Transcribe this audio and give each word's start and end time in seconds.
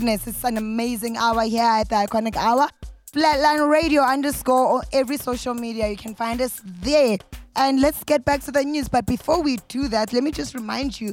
goodness, 0.00 0.26
it's 0.26 0.44
an 0.44 0.56
amazing 0.56 1.18
hour 1.18 1.42
here 1.42 1.62
at 1.62 1.90
the 1.90 1.94
Iconic 1.94 2.34
Hour. 2.34 2.68
Flatline 3.12 3.68
Radio 3.70 4.00
underscore 4.00 4.78
on 4.78 4.82
every 4.94 5.18
social 5.18 5.52
media. 5.52 5.88
You 5.88 5.96
can 5.98 6.14
find 6.14 6.40
us 6.40 6.62
there. 6.64 7.18
And 7.54 7.82
let's 7.82 8.02
get 8.04 8.24
back 8.24 8.40
to 8.44 8.50
the 8.50 8.64
news. 8.64 8.88
But 8.88 9.04
before 9.04 9.42
we 9.42 9.58
do 9.68 9.88
that, 9.88 10.14
let 10.14 10.22
me 10.22 10.30
just 10.30 10.54
remind 10.54 10.98
you 10.98 11.12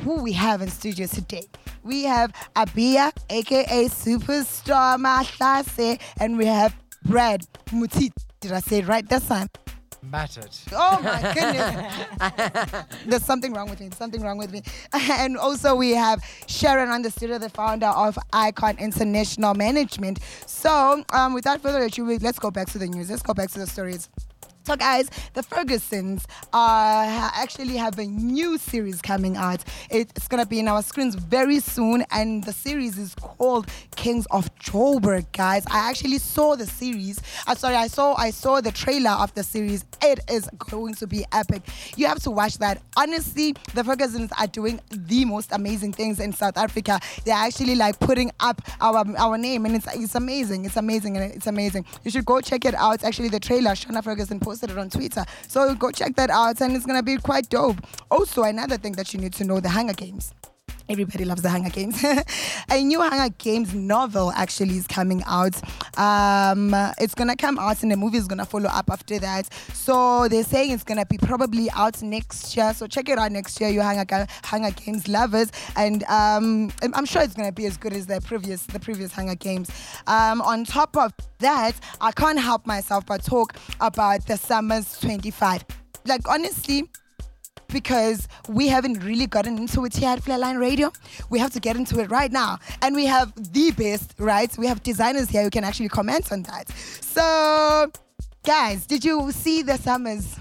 who 0.00 0.20
we 0.20 0.32
have 0.32 0.62
in 0.62 0.68
studio 0.68 1.06
today. 1.06 1.44
We 1.84 2.02
have 2.04 2.32
Abia, 2.56 3.12
aka 3.30 3.84
Superstar 3.84 4.98
Mahlase, 4.98 6.00
and 6.18 6.36
we 6.36 6.46
have 6.46 6.74
Brad 7.04 7.46
Mutit. 7.66 8.10
Did 8.40 8.50
I 8.50 8.58
say 8.58 8.80
right 8.80 9.08
this 9.08 9.28
time? 9.28 9.48
Mattered. 10.10 10.50
Oh 10.72 11.00
my 11.02 11.32
goodness. 11.34 12.84
There's 13.06 13.24
something 13.24 13.52
wrong 13.52 13.68
with 13.68 13.80
me. 13.80 13.90
Something 13.96 14.22
wrong 14.22 14.38
with 14.38 14.52
me. 14.52 14.62
And 14.92 15.36
also 15.36 15.74
we 15.74 15.90
have 15.92 16.22
Sharon 16.46 16.88
on 16.88 17.02
the 17.02 17.10
studio, 17.10 17.38
the 17.38 17.48
founder 17.48 17.86
of 17.86 18.18
Icon 18.32 18.76
International 18.78 19.54
Management. 19.54 20.20
So 20.46 21.04
um, 21.12 21.34
without 21.34 21.60
further 21.60 21.82
ado, 21.82 22.04
let's 22.18 22.38
go 22.38 22.50
back 22.50 22.68
to 22.68 22.78
the 22.78 22.86
news. 22.86 23.10
Let's 23.10 23.22
go 23.22 23.34
back 23.34 23.50
to 23.50 23.58
the 23.58 23.66
stories. 23.66 24.08
So, 24.66 24.76
guys, 24.76 25.10
the 25.34 25.42
Fergusons 25.42 26.24
uh, 26.54 27.30
actually 27.34 27.76
have 27.76 27.98
a 27.98 28.06
new 28.06 28.56
series 28.56 29.02
coming 29.02 29.36
out. 29.36 29.62
It's 29.90 30.26
going 30.26 30.42
to 30.42 30.48
be 30.48 30.58
in 30.58 30.68
our 30.68 30.82
screens 30.82 31.16
very 31.16 31.60
soon, 31.60 32.02
and 32.10 32.42
the 32.42 32.52
series 32.54 32.96
is 32.96 33.14
called 33.14 33.68
Kings 33.94 34.26
of 34.30 34.54
Joburg. 34.56 35.26
Guys, 35.32 35.66
I 35.70 35.90
actually 35.90 36.16
saw 36.16 36.56
the 36.56 36.64
series. 36.64 37.20
Uh, 37.46 37.54
sorry, 37.54 37.74
I 37.74 37.88
saw 37.88 38.14
I 38.14 38.30
saw 38.30 38.62
the 38.62 38.72
trailer 38.72 39.10
of 39.10 39.34
the 39.34 39.42
series. 39.42 39.84
It 40.00 40.20
is 40.30 40.48
going 40.70 40.94
to 40.94 41.06
be 41.06 41.26
epic. 41.30 41.60
You 41.98 42.06
have 42.06 42.22
to 42.22 42.30
watch 42.30 42.56
that. 42.56 42.80
Honestly, 42.96 43.52
the 43.74 43.82
Fergusons 43.82 44.30
are 44.40 44.46
doing 44.46 44.80
the 44.90 45.26
most 45.26 45.52
amazing 45.52 45.92
things 45.92 46.20
in 46.20 46.32
South 46.32 46.56
Africa. 46.56 47.00
They're 47.26 47.34
actually 47.34 47.74
like 47.74 48.00
putting 48.00 48.30
up 48.40 48.62
our 48.80 49.04
our 49.18 49.36
name, 49.36 49.66
and 49.66 49.76
it's 49.76 49.94
it's 49.94 50.14
amazing. 50.14 50.64
It's 50.64 50.78
amazing, 50.78 51.18
and 51.18 51.34
it's 51.34 51.46
amazing. 51.46 51.84
You 52.02 52.10
should 52.10 52.24
go 52.24 52.40
check 52.40 52.64
it 52.64 52.74
out. 52.74 53.04
Actually, 53.04 53.28
the 53.28 53.40
trailer, 53.40 53.72
Shona 53.72 54.02
Ferguson 54.02 54.40
posted 54.40 54.53
it 54.62 54.78
on 54.78 54.90
Twitter. 54.90 55.24
So 55.48 55.74
go 55.74 55.90
check 55.90 56.14
that 56.16 56.30
out, 56.30 56.60
and 56.60 56.76
it's 56.76 56.86
gonna 56.86 57.02
be 57.02 57.16
quite 57.16 57.48
dope. 57.48 57.78
Also, 58.10 58.42
another 58.42 58.76
thing 58.76 58.92
that 58.92 59.12
you 59.12 59.20
need 59.20 59.32
to 59.34 59.44
know: 59.44 59.60
the 59.60 59.70
Hunger 59.70 59.94
Games. 59.94 60.32
Everybody 60.86 61.24
loves 61.24 61.40
the 61.40 61.48
Hunger 61.48 61.70
Games. 61.70 62.04
a 62.70 62.82
new 62.82 63.00
Hunger 63.00 63.34
Games 63.38 63.72
novel 63.72 64.30
actually 64.32 64.76
is 64.76 64.86
coming 64.86 65.22
out. 65.26 65.54
Um, 65.98 66.74
it's 66.98 67.14
gonna 67.14 67.36
come 67.36 67.58
out, 67.58 67.82
and 67.82 67.90
the 67.90 67.96
movie 67.96 68.18
is 68.18 68.28
gonna 68.28 68.44
follow 68.44 68.68
up 68.68 68.90
after 68.90 69.18
that. 69.20 69.52
So 69.72 70.28
they're 70.28 70.44
saying 70.44 70.72
it's 70.72 70.84
gonna 70.84 71.06
be 71.06 71.16
probably 71.16 71.70
out 71.70 72.02
next 72.02 72.54
year. 72.54 72.74
So 72.74 72.86
check 72.86 73.08
it 73.08 73.18
out 73.18 73.32
next 73.32 73.58
year, 73.60 73.70
you 73.70 73.80
Hunger, 73.80 74.26
Hunger 74.44 74.70
Games 74.72 75.08
lovers, 75.08 75.50
and 75.74 76.04
um, 76.04 76.70
I'm 76.82 77.06
sure 77.06 77.22
it's 77.22 77.34
gonna 77.34 77.52
be 77.52 77.64
as 77.64 77.78
good 77.78 77.94
as 77.94 78.06
the 78.06 78.20
previous 78.20 78.66
the 78.66 78.78
previous 78.78 79.10
Hunger 79.10 79.36
Games. 79.36 79.70
Um, 80.06 80.42
on 80.42 80.64
top 80.66 80.98
of 80.98 81.12
that, 81.38 81.72
I 82.02 82.12
can't 82.12 82.38
help 82.38 82.66
myself 82.66 83.06
but 83.06 83.24
talk 83.24 83.56
about 83.80 84.26
the 84.26 84.34
SAMAs 84.34 85.00
25. 85.00 85.64
Like 86.06 86.28
honestly 86.28 86.90
because 87.74 88.26
we 88.48 88.68
haven't 88.68 89.04
really 89.04 89.26
gotten 89.26 89.58
into 89.58 89.84
it 89.84 89.94
here 89.94 90.08
at 90.08 90.20
Flatline 90.22 90.58
Radio. 90.58 90.90
We 91.28 91.38
have 91.40 91.52
to 91.52 91.60
get 91.60 91.76
into 91.76 92.00
it 92.00 92.10
right 92.10 92.32
now. 92.32 92.58
And 92.80 92.94
we 92.96 93.04
have 93.04 93.34
the 93.52 93.70
best, 93.72 94.14
right? 94.18 94.50
We 94.56 94.66
have 94.66 94.82
designers 94.82 95.28
here 95.28 95.42
who 95.42 95.50
can 95.50 95.64
actually 95.64 95.90
comment 95.90 96.32
on 96.32 96.42
that. 96.44 96.70
So, 96.70 97.90
guys, 98.44 98.86
did 98.86 99.04
you 99.04 99.30
see 99.32 99.60
the 99.62 99.74
SAMAs? 99.76 100.38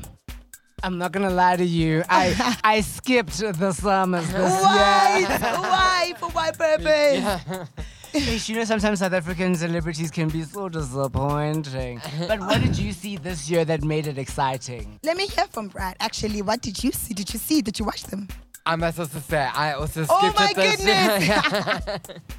I'm 0.84 0.98
not 0.98 1.12
gonna 1.14 1.30
lie 1.30 1.56
to 1.56 1.64
you. 1.66 2.04
I 2.10 2.58
I 2.64 2.82
skipped 2.82 3.38
the 3.40 3.72
SAMAs 3.72 4.28
this 4.32 4.52
Why? 4.52 5.18
year. 5.20 5.40
Why? 5.40 6.14
For 6.20 6.30
what 6.30 6.58
purpose? 6.66 7.42
Ish, 7.42 7.68
you 8.47 8.56
know, 8.56 8.63
sometimes 8.63 9.00
South 9.00 9.13
African 9.13 9.56
celebrities 9.56 10.12
can 10.12 10.29
be 10.29 10.44
so 10.44 10.69
disappointing. 10.69 12.01
But 12.28 12.40
what 12.40 12.62
did 12.62 12.78
you 12.78 12.91
see 12.91 13.18
this 13.18 13.50
year 13.50 13.66
that 13.66 13.84
made 13.84 14.07
it 14.07 14.18
exciting? 14.18 15.00
Let 15.03 15.17
me 15.17 15.28
hear 15.28 15.46
from 15.47 15.70
Brad. 15.70 15.97
Actually, 15.99 16.41
what 16.41 16.61
did 16.61 16.84
you 16.84 16.91
see? 16.91 17.14
Did 17.14 17.34
you 17.34 17.40
see? 17.40 17.61
Did 17.61 17.79
you 17.79 17.85
watch 17.85 18.03
them? 18.03 18.28
I'm 18.66 18.79
not 18.79 18.93
supposed 18.93 19.14
to 19.14 19.20
say, 19.22 19.49
I 19.53 19.73
also 19.73 20.03
skipped 20.03 20.11
Oh 20.11 20.34
my 20.38 20.53
it 20.55 20.79
this 20.79 21.28
year. 21.28 21.99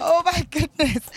Oh 0.00 0.22
my 0.24 0.46
goodness. 0.50 1.10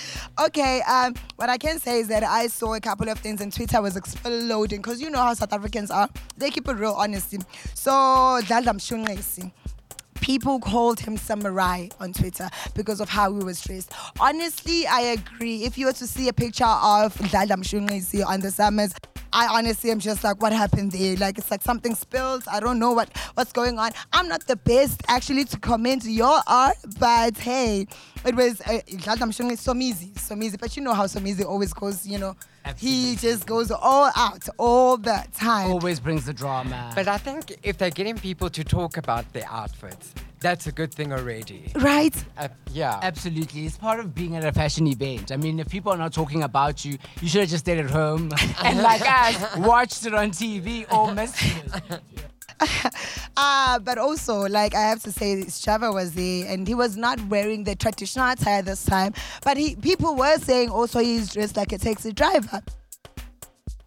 Okay, 0.48 0.82
um, 0.82 1.14
what 1.36 1.50
I 1.50 1.58
can 1.58 1.80
say 1.80 2.00
is 2.00 2.08
that 2.08 2.24
I 2.24 2.48
saw 2.48 2.74
a 2.74 2.80
couple 2.80 3.10
of 3.10 3.20
things 3.20 3.42
and 3.42 3.54
Twitter 3.54 3.82
was 3.82 3.96
exploding 3.96 4.82
because 4.82 5.02
you 5.02 5.10
know 5.10 5.20
how 5.20 5.34
South 5.34 5.54
Africans 5.54 5.92
are. 5.92 6.10
They 6.38 6.50
keep 6.50 6.68
it 6.68 6.74
real, 6.74 6.94
honestly. 6.94 7.40
So, 7.74 7.92
Dladla 7.92 8.74
Mshunqisi, 8.74 9.52
people 10.22 10.60
called 10.60 11.00
him 11.00 11.18
samurai 11.18 11.88
on 12.00 12.14
Twitter 12.14 12.50
because 12.74 13.00
of 13.00 13.10
how 13.10 13.34
he 13.34 13.44
was 13.44 13.62
dressed. 13.62 13.92
Honestly, 14.20 14.86
I 14.88 15.02
agree. 15.02 15.64
If 15.64 15.78
you 15.78 15.86
were 15.86 15.94
to 15.94 16.08
see 16.08 16.28
a 16.28 16.34
picture 16.34 16.66
of 16.66 17.16
Dladla 17.16 17.58
Mshunqisi 17.58 18.26
on 18.26 18.42
the 18.42 18.50
SAMAs, 18.50 18.94
I 19.32 19.48
honestly 19.48 19.92
am 19.92 20.00
just 20.00 20.24
like, 20.24 20.42
what 20.42 20.54
happened 20.54 20.92
there? 20.92 21.16
Like, 21.16 21.38
it's 21.38 21.52
like 21.52 21.62
something 21.62 21.94
spilled. 21.94 22.44
I 22.52 22.60
don't 22.60 22.80
know 22.80 22.94
what, 22.94 23.16
what's 23.36 23.52
going 23.52 23.78
on. 23.78 23.92
I'm 24.12 24.28
not 24.28 24.48
the 24.48 24.56
best 24.56 25.02
actually 25.08 25.46
to 25.46 25.60
comment 25.60 26.04
your 26.06 26.40
art, 26.48 26.78
but 27.00 27.38
hey, 27.38 27.86
it 28.26 28.36
was 28.36 28.62
uh, 28.62 28.82
Dladla 28.88 29.28
Mshunqisi, 29.30 29.58
Somizi, 29.58 30.12
Somizi. 30.14 30.60
But 30.60 30.76
you 30.76 30.84
know 30.84 30.94
how 30.94 31.06
Somizi 31.06 31.46
always 31.46 31.74
goes, 31.74 32.06
you 32.06 32.18
know, 32.18 32.36
he 32.78 33.16
just 33.16 33.46
goes 33.46 33.72
all 33.72 34.12
out 34.16 34.48
all 34.58 34.98
the 34.98 35.24
time. 35.36 35.72
Always 35.72 36.00
brings 36.00 36.26
the 36.26 36.34
drama. 36.34 36.92
But 36.96 37.08
I 37.08 37.18
think 37.18 37.58
if 37.64 37.78
they're 37.78 37.90
getting 37.90 38.18
people 38.18 38.50
to 38.50 38.64
talk 38.64 38.98
about 38.98 39.32
their 39.34 39.48
outfits, 39.50 40.14
that's 40.40 40.68
a 40.68 40.72
good 40.72 40.94
thing 40.94 41.12
already. 41.12 41.72
Right? 41.76 42.16
Uh, 42.38 42.48
yeah. 42.72 43.00
Absolutely. 43.02 43.66
It's 43.66 43.78
part 43.78 44.00
of 44.00 44.16
being 44.16 44.36
at 44.36 44.46
a 44.46 44.52
fashion 44.52 44.88
event. 44.88 45.32
I 45.32 45.38
mean, 45.38 45.60
if 45.60 45.70
people 45.70 45.92
are 45.92 45.98
not 45.98 46.14
talking 46.14 46.44
about 46.44 46.86
you, 46.86 46.98
you 47.22 47.28
should 47.28 47.42
have 47.42 47.50
just 47.50 47.66
stayed 47.66 47.80
at 47.80 47.90
home 47.90 48.32
and, 48.64 48.82
like 48.82 49.02
us, 49.06 49.58
watched 49.58 50.06
it 50.06 50.14
on 50.14 50.32
TV 50.32 50.92
or 50.94 51.14
missed 51.14 51.36
Ah, 53.42 53.80
but 53.82 53.98
also, 53.98 54.50
like 54.50 54.76
I 54.76 54.82
have 54.82 55.02
to 55.04 55.14
say, 55.14 55.44
Shava 55.46 55.94
was 55.94 56.12
there, 56.12 56.52
and 56.52 56.68
he 56.68 56.74
was 56.76 56.98
not 56.98 57.22
wearing 57.28 57.64
the 57.64 57.74
traditional 57.74 58.30
attire 58.30 58.62
this 58.62 58.84
time. 58.84 59.14
But 59.46 59.56
he, 59.56 59.78
people 59.78 60.16
were 60.16 60.38
saying 60.40 60.70
also 60.70 61.00
he's 61.00 61.32
dressed 61.32 61.56
like 61.56 61.72
a 61.72 61.78
taxi 61.78 62.12
driver. 62.12 62.62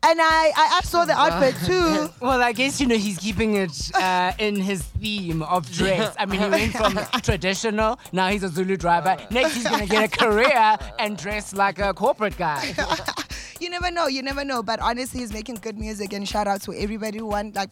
And 0.04 0.20
I, 0.20 0.52
I, 0.56 0.78
I 0.78 0.80
saw 0.84 1.04
the 1.04 1.12
outfit 1.12 1.54
too. 1.64 2.08
Well, 2.20 2.42
I 2.42 2.52
guess, 2.52 2.80
you 2.80 2.86
know, 2.86 2.96
he's 2.96 3.19
keeping 3.19 3.54
it 3.54 3.94
uh, 3.94 4.32
in 4.38 4.56
his 4.56 4.82
theme 4.82 5.42
of 5.42 5.70
dress. 5.70 6.14
I 6.18 6.26
mean, 6.26 6.40
he 6.40 6.48
went 6.48 6.72
from 6.72 6.98
traditional, 7.22 7.98
now 8.12 8.28
he's 8.28 8.42
a 8.42 8.48
Zulu 8.48 8.76
driver. 8.76 9.16
Next, 9.30 9.54
he's 9.54 9.68
going 9.68 9.80
to 9.80 9.86
get 9.88 10.04
a 10.12 10.16
career 10.16 10.76
and 10.98 11.16
dress 11.16 11.52
like 11.52 11.78
a 11.78 11.94
corporate 11.94 12.36
guy. 12.36 12.75
you 13.60 13.70
never 13.70 13.90
know, 13.90 14.06
you 14.08 14.22
never 14.22 14.44
know. 14.44 14.62
But 14.62 14.80
honestly, 14.80 15.20
he's 15.20 15.32
making 15.32 15.56
good 15.56 15.78
music, 15.78 16.12
and 16.14 16.28
shout 16.28 16.48
out 16.48 16.62
to 16.62 16.72
everybody 16.72 17.18
who 17.18 17.26
won 17.26 17.52
like 17.54 17.70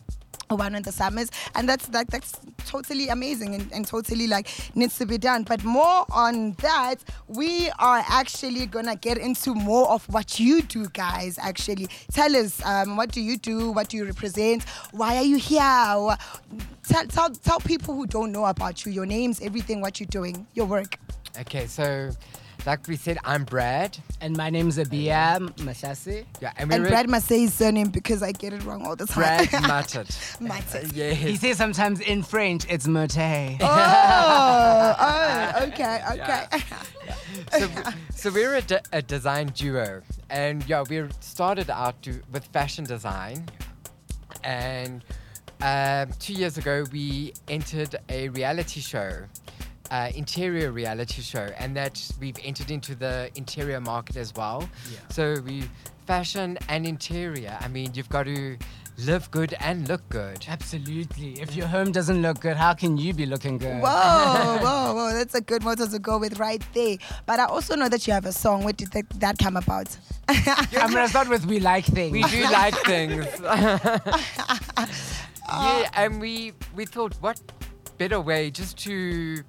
won 0.56 0.75
in 0.75 0.82
the 0.82 0.93
SAMAs, 0.93 1.31
and 1.55 1.69
that's 1.69 1.88
like 1.91 2.08
that's 2.08 2.38
totally 2.67 3.08
amazing 3.08 3.55
and, 3.55 3.73
and 3.73 3.87
totally 3.87 4.26
like 4.26 4.49
needs 4.75 4.99
to 4.99 5.06
be 5.06 5.19
done. 5.19 5.44
But 5.44 5.64
more 5.64 6.05
on 6.11 6.52
that, 6.62 6.97
we 7.29 7.70
are 7.79 8.05
actually 8.08 8.67
gonna 8.67 8.97
get 8.97 9.19
into 9.19 9.55
more 9.55 9.88
of 9.88 10.05
what 10.08 10.38
you 10.41 10.62
do, 10.62 10.88
guys. 10.88 11.38
Actually, 11.38 11.88
tell 12.12 12.35
us 12.37 12.64
um, 12.64 12.97
what 12.97 13.12
do 13.12 13.20
you 13.20 13.37
do, 13.37 13.70
what 13.70 13.88
do 13.88 13.97
you 13.97 14.05
represent, 14.05 14.64
why 14.93 15.17
are 15.17 15.23
you 15.23 15.37
here? 15.37 15.61
Tell, 15.61 17.06
tell, 17.06 17.31
tell 17.31 17.61
people 17.61 17.94
who 17.94 18.06
don't 18.06 18.32
know 18.32 18.46
about 18.46 18.85
you, 18.85 18.93
your 18.93 19.06
names, 19.06 19.41
everything, 19.41 19.81
what 19.81 20.00
you're 20.00 20.08
doing, 20.08 20.46
your 20.55 20.67
work. 20.67 20.99
Okay, 21.38 21.67
so 21.67 22.11
like 22.67 22.87
we 22.87 22.97
said, 22.97 23.19
I'm 23.25 23.45
Brad. 23.45 23.97
And 24.21 24.37
my 24.37 24.51
name's 24.51 24.77
Abia 24.79 25.39
Mashasi. 25.57 26.27
Yeah, 26.41 26.53
and 26.57 26.69
we 26.69 26.75
And 26.77 26.85
read 26.85 26.91
Brad 26.91 27.09
must 27.09 27.27
say 27.27 27.41
his 27.41 27.55
surname 27.55 27.89
because 27.89 28.23
I 28.23 28.33
get 28.33 28.53
it 28.53 28.65
wrong 28.65 28.87
all 28.87 28.97
the 28.97 29.07
time. 29.07 29.47
Brad 29.47 29.62
Muttered. 29.69 30.09
Muttered. 30.41 30.93
yes. 30.95 31.17
He 31.17 31.37
says 31.37 31.57
sometimes 31.57 32.01
in 32.01 32.23
French, 32.23 32.67
it's 32.69 32.87
Mote. 32.87 33.17
Oh, 33.19 33.57
oh, 34.99 35.53
okay, 35.69 36.03
okay. 36.12 36.45
so, 37.59 37.69
so 38.15 38.31
we're 38.31 38.57
a, 38.57 38.63
de- 38.63 38.83
a 38.93 39.03
design 39.03 39.49
duo, 39.49 40.03
and 40.29 40.67
yeah, 40.69 40.85
we 40.89 41.03
started 41.21 41.71
out 41.71 42.01
to, 42.03 42.21
with 42.33 42.45
fashion 42.47 42.85
design, 42.85 43.47
and 44.45 45.03
um, 45.63 46.11
two 46.19 46.35
years 46.35 46.59
ago 46.59 46.85
we 46.93 47.33
entered 47.49 47.97
a 48.09 48.29
reality 48.31 48.81
show, 48.81 49.25
uh, 49.91 50.11
interior 50.15 50.73
reality 50.73 51.23
show, 51.23 51.49
and 51.59 51.77
that 51.77 52.11
we've 52.21 52.39
entered 52.43 52.71
into 52.71 52.95
the 52.95 53.31
interior 53.35 53.81
market 53.81 54.17
as 54.17 54.35
well. 54.35 54.69
Yeah. 54.93 54.99
So 55.11 55.41
we 55.45 55.65
fashion 56.07 56.59
and 56.69 56.87
interior. 56.87 57.57
I 57.61 57.69
mean, 57.69 57.93
you've 57.95 58.09
got 58.09 58.25
to 58.25 58.57
live 59.07 59.31
good 59.31 59.55
and 59.61 59.89
look 59.89 60.07
good. 60.09 60.45
Absolutely. 60.49 61.41
If 61.41 61.57
your 61.57 61.67
home 61.67 61.93
doesn't 61.93 62.21
look 62.21 62.41
good, 62.41 62.57
how 62.57 62.75
can 62.75 62.97
you 62.97 63.15
be 63.15 63.27
looking 63.27 63.59
good? 63.59 63.81
Whoa, 63.81 64.59
whoa, 64.61 64.95
whoa. 64.97 65.13
That's 65.15 65.35
a 65.35 65.41
good 65.41 65.63
motto 65.63 65.87
to 65.87 65.99
go 65.99 66.19
with 66.19 66.39
right 66.39 66.63
there. 66.75 66.97
But 67.27 67.41
I 67.41 67.45
also 67.45 67.77
know 67.77 67.89
that 67.89 68.07
you 68.07 68.13
have 68.13 68.27
a 68.27 68.33
song. 68.33 68.65
Where 68.65 68.73
did 68.73 68.93
that, 68.93 69.09
that 69.21 69.39
come 69.39 69.57
about? 69.57 69.97
I'm 70.29 70.93
gonna 70.93 71.09
start 71.09 71.29
with 71.29 71.47
we 71.47 71.61
like 71.61 71.85
things. 71.85 72.13
We 72.13 72.23
do 72.25 72.43
like 72.43 72.75
things. 72.85 73.27
yeah, 75.49 75.89
and 75.95 76.21
we 76.21 76.53
we 76.77 76.85
thought, 76.87 77.15
what 77.21 77.41
better 77.99 78.21
way 78.21 78.51
just 78.51 78.79
to 78.79 79.43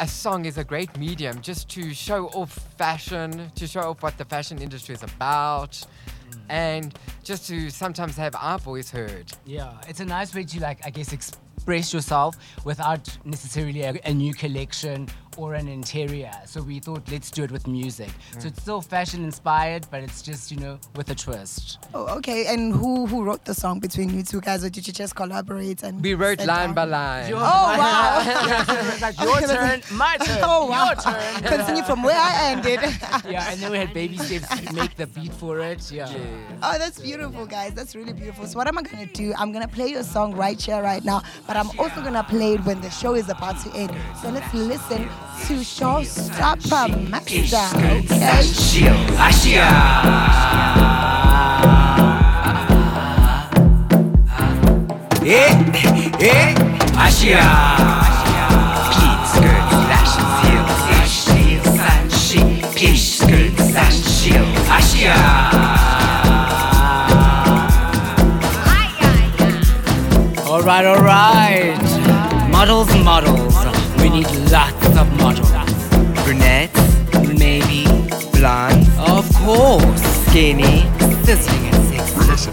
a 0.00 0.08
song 0.08 0.44
is 0.44 0.58
a 0.58 0.64
great 0.64 0.96
medium 0.98 1.40
just 1.40 1.68
to 1.70 1.94
show 1.94 2.26
off 2.28 2.52
fashion, 2.76 3.50
to 3.54 3.66
show 3.66 3.80
off 3.80 4.02
what 4.02 4.18
the 4.18 4.24
fashion 4.24 4.60
industry 4.60 4.94
is 4.94 5.02
about, 5.02 5.72
mm. 5.72 6.40
and 6.48 6.98
just 7.24 7.46
to 7.48 7.70
sometimes 7.70 8.16
have 8.16 8.34
our 8.36 8.58
voice 8.58 8.90
heard. 8.90 9.32
Yeah, 9.44 9.72
it's 9.88 10.00
a 10.00 10.04
nice 10.04 10.34
way 10.34 10.44
to 10.44 10.60
like 10.60 10.84
I 10.84 10.90
guess 10.90 11.12
express 11.12 11.92
yourself 11.92 12.36
without 12.64 13.16
necessarily 13.24 13.82
a, 13.82 13.98
a 14.04 14.12
new 14.12 14.34
collection 14.34 15.08
or 15.36 15.54
an 15.54 15.68
interior. 15.68 16.32
So 16.46 16.62
we 16.62 16.80
thought 16.80 17.02
let's 17.10 17.30
do 17.30 17.44
it 17.44 17.50
with 17.50 17.66
music. 17.66 18.10
So 18.32 18.40
mm. 18.40 18.46
it's 18.46 18.62
still 18.62 18.80
fashion 18.80 19.24
inspired, 19.24 19.86
but 19.90 20.02
it's 20.02 20.22
just 20.22 20.50
you 20.50 20.58
know 20.58 20.78
with 20.94 21.10
a 21.10 21.14
twist. 21.14 21.78
Oh, 21.94 22.06
okay. 22.18 22.46
And 22.46 22.72
who 22.72 23.06
who 23.06 23.24
wrote 23.24 23.44
the 23.44 23.54
song 23.54 23.80
between 23.80 24.10
you 24.10 24.22
two 24.22 24.40
guys, 24.40 24.64
or 24.64 24.70
did 24.70 24.86
you 24.86 24.92
just 24.92 25.14
collaborate 25.14 25.82
and? 25.82 26.02
We 26.02 26.14
wrote 26.14 26.38
line 26.38 26.68
down? 26.68 26.74
by 26.74 26.84
line. 26.84 27.28
Your- 27.28 27.38
Oh 27.38 27.76
wow! 27.78 28.22
it's 28.88 29.02
like 29.02 29.20
your 29.20 29.40
turn, 29.40 29.82
my 29.92 30.16
turn, 30.24 30.38
Oh 30.42 30.66
wow! 30.66 30.86
your 30.86 30.94
turn. 30.96 31.42
Continue 31.42 31.82
from 31.82 32.02
where 32.02 32.18
I 32.18 32.52
ended. 32.52 32.80
Yeah, 33.26 33.50
and 33.50 33.60
then 33.60 33.72
we 33.72 33.78
had 33.78 33.92
baby 33.92 34.18
steps 34.18 34.48
to 34.48 34.72
make 34.72 34.94
the 34.94 35.06
beat 35.06 35.32
for 35.32 35.60
it. 35.60 35.90
Yeah. 35.90 36.08
Yes. 36.10 36.60
Oh, 36.62 36.78
that's 36.78 37.00
beautiful, 37.00 37.46
guys. 37.46 37.74
That's 37.74 37.96
really 37.96 38.12
beautiful. 38.12 38.46
So 38.46 38.56
what 38.56 38.68
am 38.68 38.78
I 38.78 38.82
gonna 38.82 39.06
do? 39.06 39.32
I'm 39.36 39.52
gonna 39.52 39.68
play 39.68 39.88
your 39.88 40.02
song 40.02 40.34
right 40.34 40.60
here, 40.60 40.80
right 40.82 41.04
now. 41.04 41.22
But 41.46 41.56
I'm 41.56 41.68
also 41.78 42.02
gonna 42.02 42.24
play 42.24 42.54
it 42.54 42.64
when 42.64 42.80
the 42.80 42.90
show 42.90 43.14
is 43.14 43.28
about 43.28 43.58
to 43.64 43.74
end. 43.74 43.94
So 44.22 44.30
let's 44.30 44.52
listen 44.54 45.08
to 45.44 45.54
Showstopper 45.60 47.08
Master. 47.10 47.56
Okay. 47.76 48.56
Eh, 55.28 55.52
eh, 56.20 56.54
Asia. 57.06 57.42
Pleat 58.92 59.20
skirts, 59.32 59.76
lashes, 59.90 60.32
heels, 60.42 60.80
ish, 61.02 61.18
heels, 61.34 61.74
and 61.78 62.08
she. 62.12 62.40
Ish 62.86 63.18
skirts 63.18 63.66
shield, 64.20 64.56
Asia. 64.70 65.16
All 70.46 70.62
right, 70.62 70.84
all 70.84 71.02
right. 71.02 71.76
Models, 72.50 72.88
models. 73.04 73.55
Need 74.16 74.50
lots 74.50 74.96
of 74.96 75.06
models. 75.20 75.50
Brunettes, 76.24 76.80
maybe, 77.38 77.84
blondes, 78.32 78.88
Of 78.98 79.28
course. 79.44 80.00
skinny, 80.30 80.88
Sizzling 81.26 81.66
and 81.66 81.82
sexy. 81.90 82.50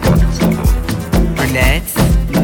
brunettes, 1.37 1.95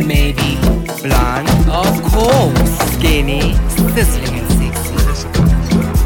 maybe, 0.07 0.55
blonde, 1.03 1.49
Of 1.69 2.01
course. 2.13 2.71
skinny, 2.93 3.55
Sizzling 3.93 4.39
and 4.39 4.49
sexy. 4.57 5.99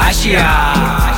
Asia. 0.00 1.11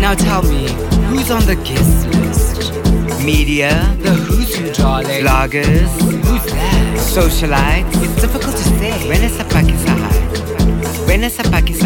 Now 0.00 0.14
tell 0.14 0.42
me, 0.42 0.68
who's 1.08 1.30
on 1.30 1.44
the 1.46 1.56
guest 1.64 2.06
list? 2.08 2.72
Media, 3.24 3.70
The 4.00 4.10
who's 4.10 4.54
who, 4.54 4.72
darling. 4.72 5.22
bloggers, 5.24 5.88
Who's 6.26 6.44
that? 6.52 6.96
socialites. 6.98 8.02
It's 8.02 8.20
difficult 8.20 8.56
to 8.56 8.62
say. 8.78 9.08
When 9.08 9.22
is 9.22 9.38
a 9.40 9.44
Pakisahai? 9.44 11.06
When 11.06 11.22
is 11.24 11.38
a 11.38 11.42
Pakisahai? 11.44 11.83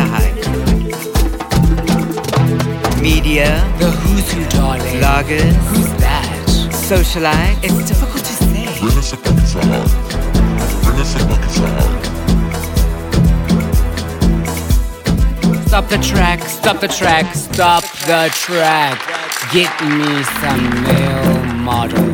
Bloggers, 4.99 5.55
Who's 5.71 5.91
that? 6.03 6.27
socialites. 6.91 7.63
It's 7.63 7.89
difficult 7.89 8.25
to 8.25 8.33
say. 8.33 8.67
Vanessa 8.81 9.17
Pakisahar. 9.17 9.87
Vanessa 10.87 11.19
Pakisahar. 11.31 11.89
Stop 15.69 15.89
the 15.89 15.99
track, 15.99 16.41
stop 16.49 16.81
the 16.81 16.89
track, 16.89 17.35
stop 17.35 17.83
the 18.07 18.31
track. 18.45 18.99
Get 19.53 19.71
me 19.99 20.23
some 20.41 20.65
male 20.83 21.45
model. 21.69 22.09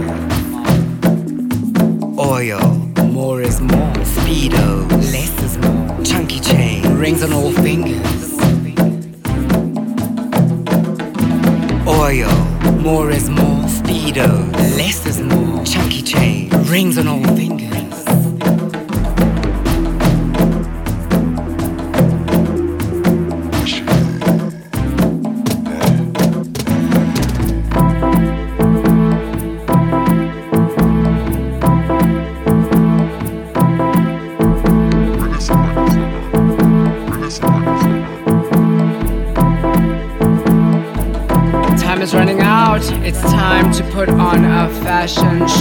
Oil, 2.19 2.61
More 3.13 3.41
is 3.43 3.61
more, 3.61 3.95
speedo, 4.17 4.89
less 4.91 5.33
is 5.43 5.57
more. 5.59 6.03
chunky 6.05 6.41
chain, 6.41 6.83
Rings 6.99 7.23
on 7.23 7.33
all 7.33 7.53
fingers. 7.53 8.35
oil, 11.87 12.31
More 12.85 13.11
is 13.11 13.31
more, 13.31 13.65
speedo, 13.65 14.53
less 14.77 15.07
is 15.07 15.19
more. 15.23 15.65
chunky 15.65 16.03
chain. 16.03 16.51
Rings 16.69 16.99
on 16.99 17.09
all 17.09 17.25
fingers. 17.35 17.54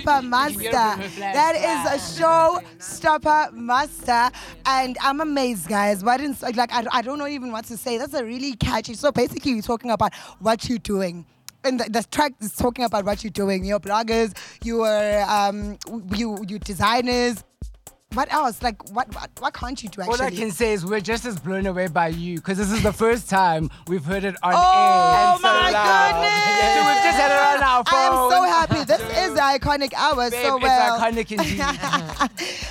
Showstopper 0.00 0.22
you- 0.22 0.28
Master. 0.28 0.62
you 0.62 0.70
gotta 0.70 1.02
give 1.02 1.16
That 1.18 1.54
is 1.56 2.18
a 2.18 2.22
Showstopper 2.22 3.52
Master, 3.52 4.30
and 4.66 4.96
I'm 5.00 5.20
amazed, 5.20 5.68
guys. 5.68 6.02
Why 6.04 6.16
didn't 6.16 6.40
like 6.42 6.72
I, 6.72 6.84
I 6.92 7.02
don't 7.02 7.18
know 7.18 7.26
even 7.26 7.52
what 7.52 7.64
to 7.66 7.76
say. 7.76 7.98
That's 7.98 8.14
a 8.14 8.24
really 8.24 8.54
catchy. 8.56 8.94
So 8.94 9.12
basically, 9.12 9.52
you're 9.52 9.62
talking 9.62 9.90
about 9.90 10.14
what 10.40 10.68
you're 10.68 10.78
doing. 10.78 11.26
And 11.64 11.78
the, 11.78 11.88
the 11.88 12.02
track 12.10 12.32
is 12.40 12.52
talking 12.56 12.84
about 12.84 13.04
what 13.04 13.22
you're 13.22 13.30
doing. 13.30 13.64
You're 13.64 13.78
bloggers. 13.78 14.36
You 14.64 14.82
are 14.82 15.22
um, 15.28 15.78
you 16.14 16.38
you 16.48 16.58
designers. 16.58 17.44
What 18.14 18.32
else? 18.32 18.62
Like 18.62 18.90
what 18.90 19.14
what, 19.14 19.30
what 19.38 19.54
can't 19.54 19.82
you 19.82 19.88
do 19.88 20.02
actually? 20.02 20.20
All 20.20 20.26
I 20.26 20.30
can 20.30 20.50
say 20.50 20.72
is 20.72 20.84
we're 20.84 21.00
just 21.00 21.24
as 21.24 21.38
blown 21.38 21.66
away 21.66 21.88
by 21.88 22.08
you 22.08 22.36
because 22.36 22.58
this 22.58 22.70
is 22.70 22.82
the 22.82 22.92
first 22.92 23.28
time 23.30 23.70
we've 23.86 24.04
heard 24.04 24.24
it 24.24 24.36
on 24.42 24.52
Oh 24.54 24.56
air. 24.56 24.62
Oh 24.62 25.38
my 25.42 25.72
goodness! 25.72 26.52
So 26.74 26.80
we've 26.88 27.04
just 27.04 27.18
had 27.18 27.30
it 27.30 27.56
on 27.56 27.62
our 27.62 27.84
phone. 27.84 27.98
I 27.98 28.04
am 28.04 28.30
so 28.30 28.42
happy. 28.42 28.84
This 28.84 29.00
is 29.18 29.34
the 29.34 29.40
iconic 29.40 29.94
hour. 29.94 30.30
Babe, 30.30 30.42
so 30.42 30.56
it's 30.56 30.62
well. 30.62 31.00
iconic 31.00 31.32
indeed. 31.32 31.60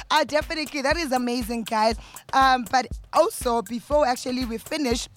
uh, 0.12 0.24
definitely, 0.26 0.82
that 0.82 0.98
is 0.98 1.12
amazing, 1.12 1.64
guys. 1.64 1.96
Um, 2.34 2.66
but 2.70 2.88
also, 3.14 3.62
before 3.64 4.06
actually 4.06 4.46
we 4.46 4.58
finish, 4.58 5.08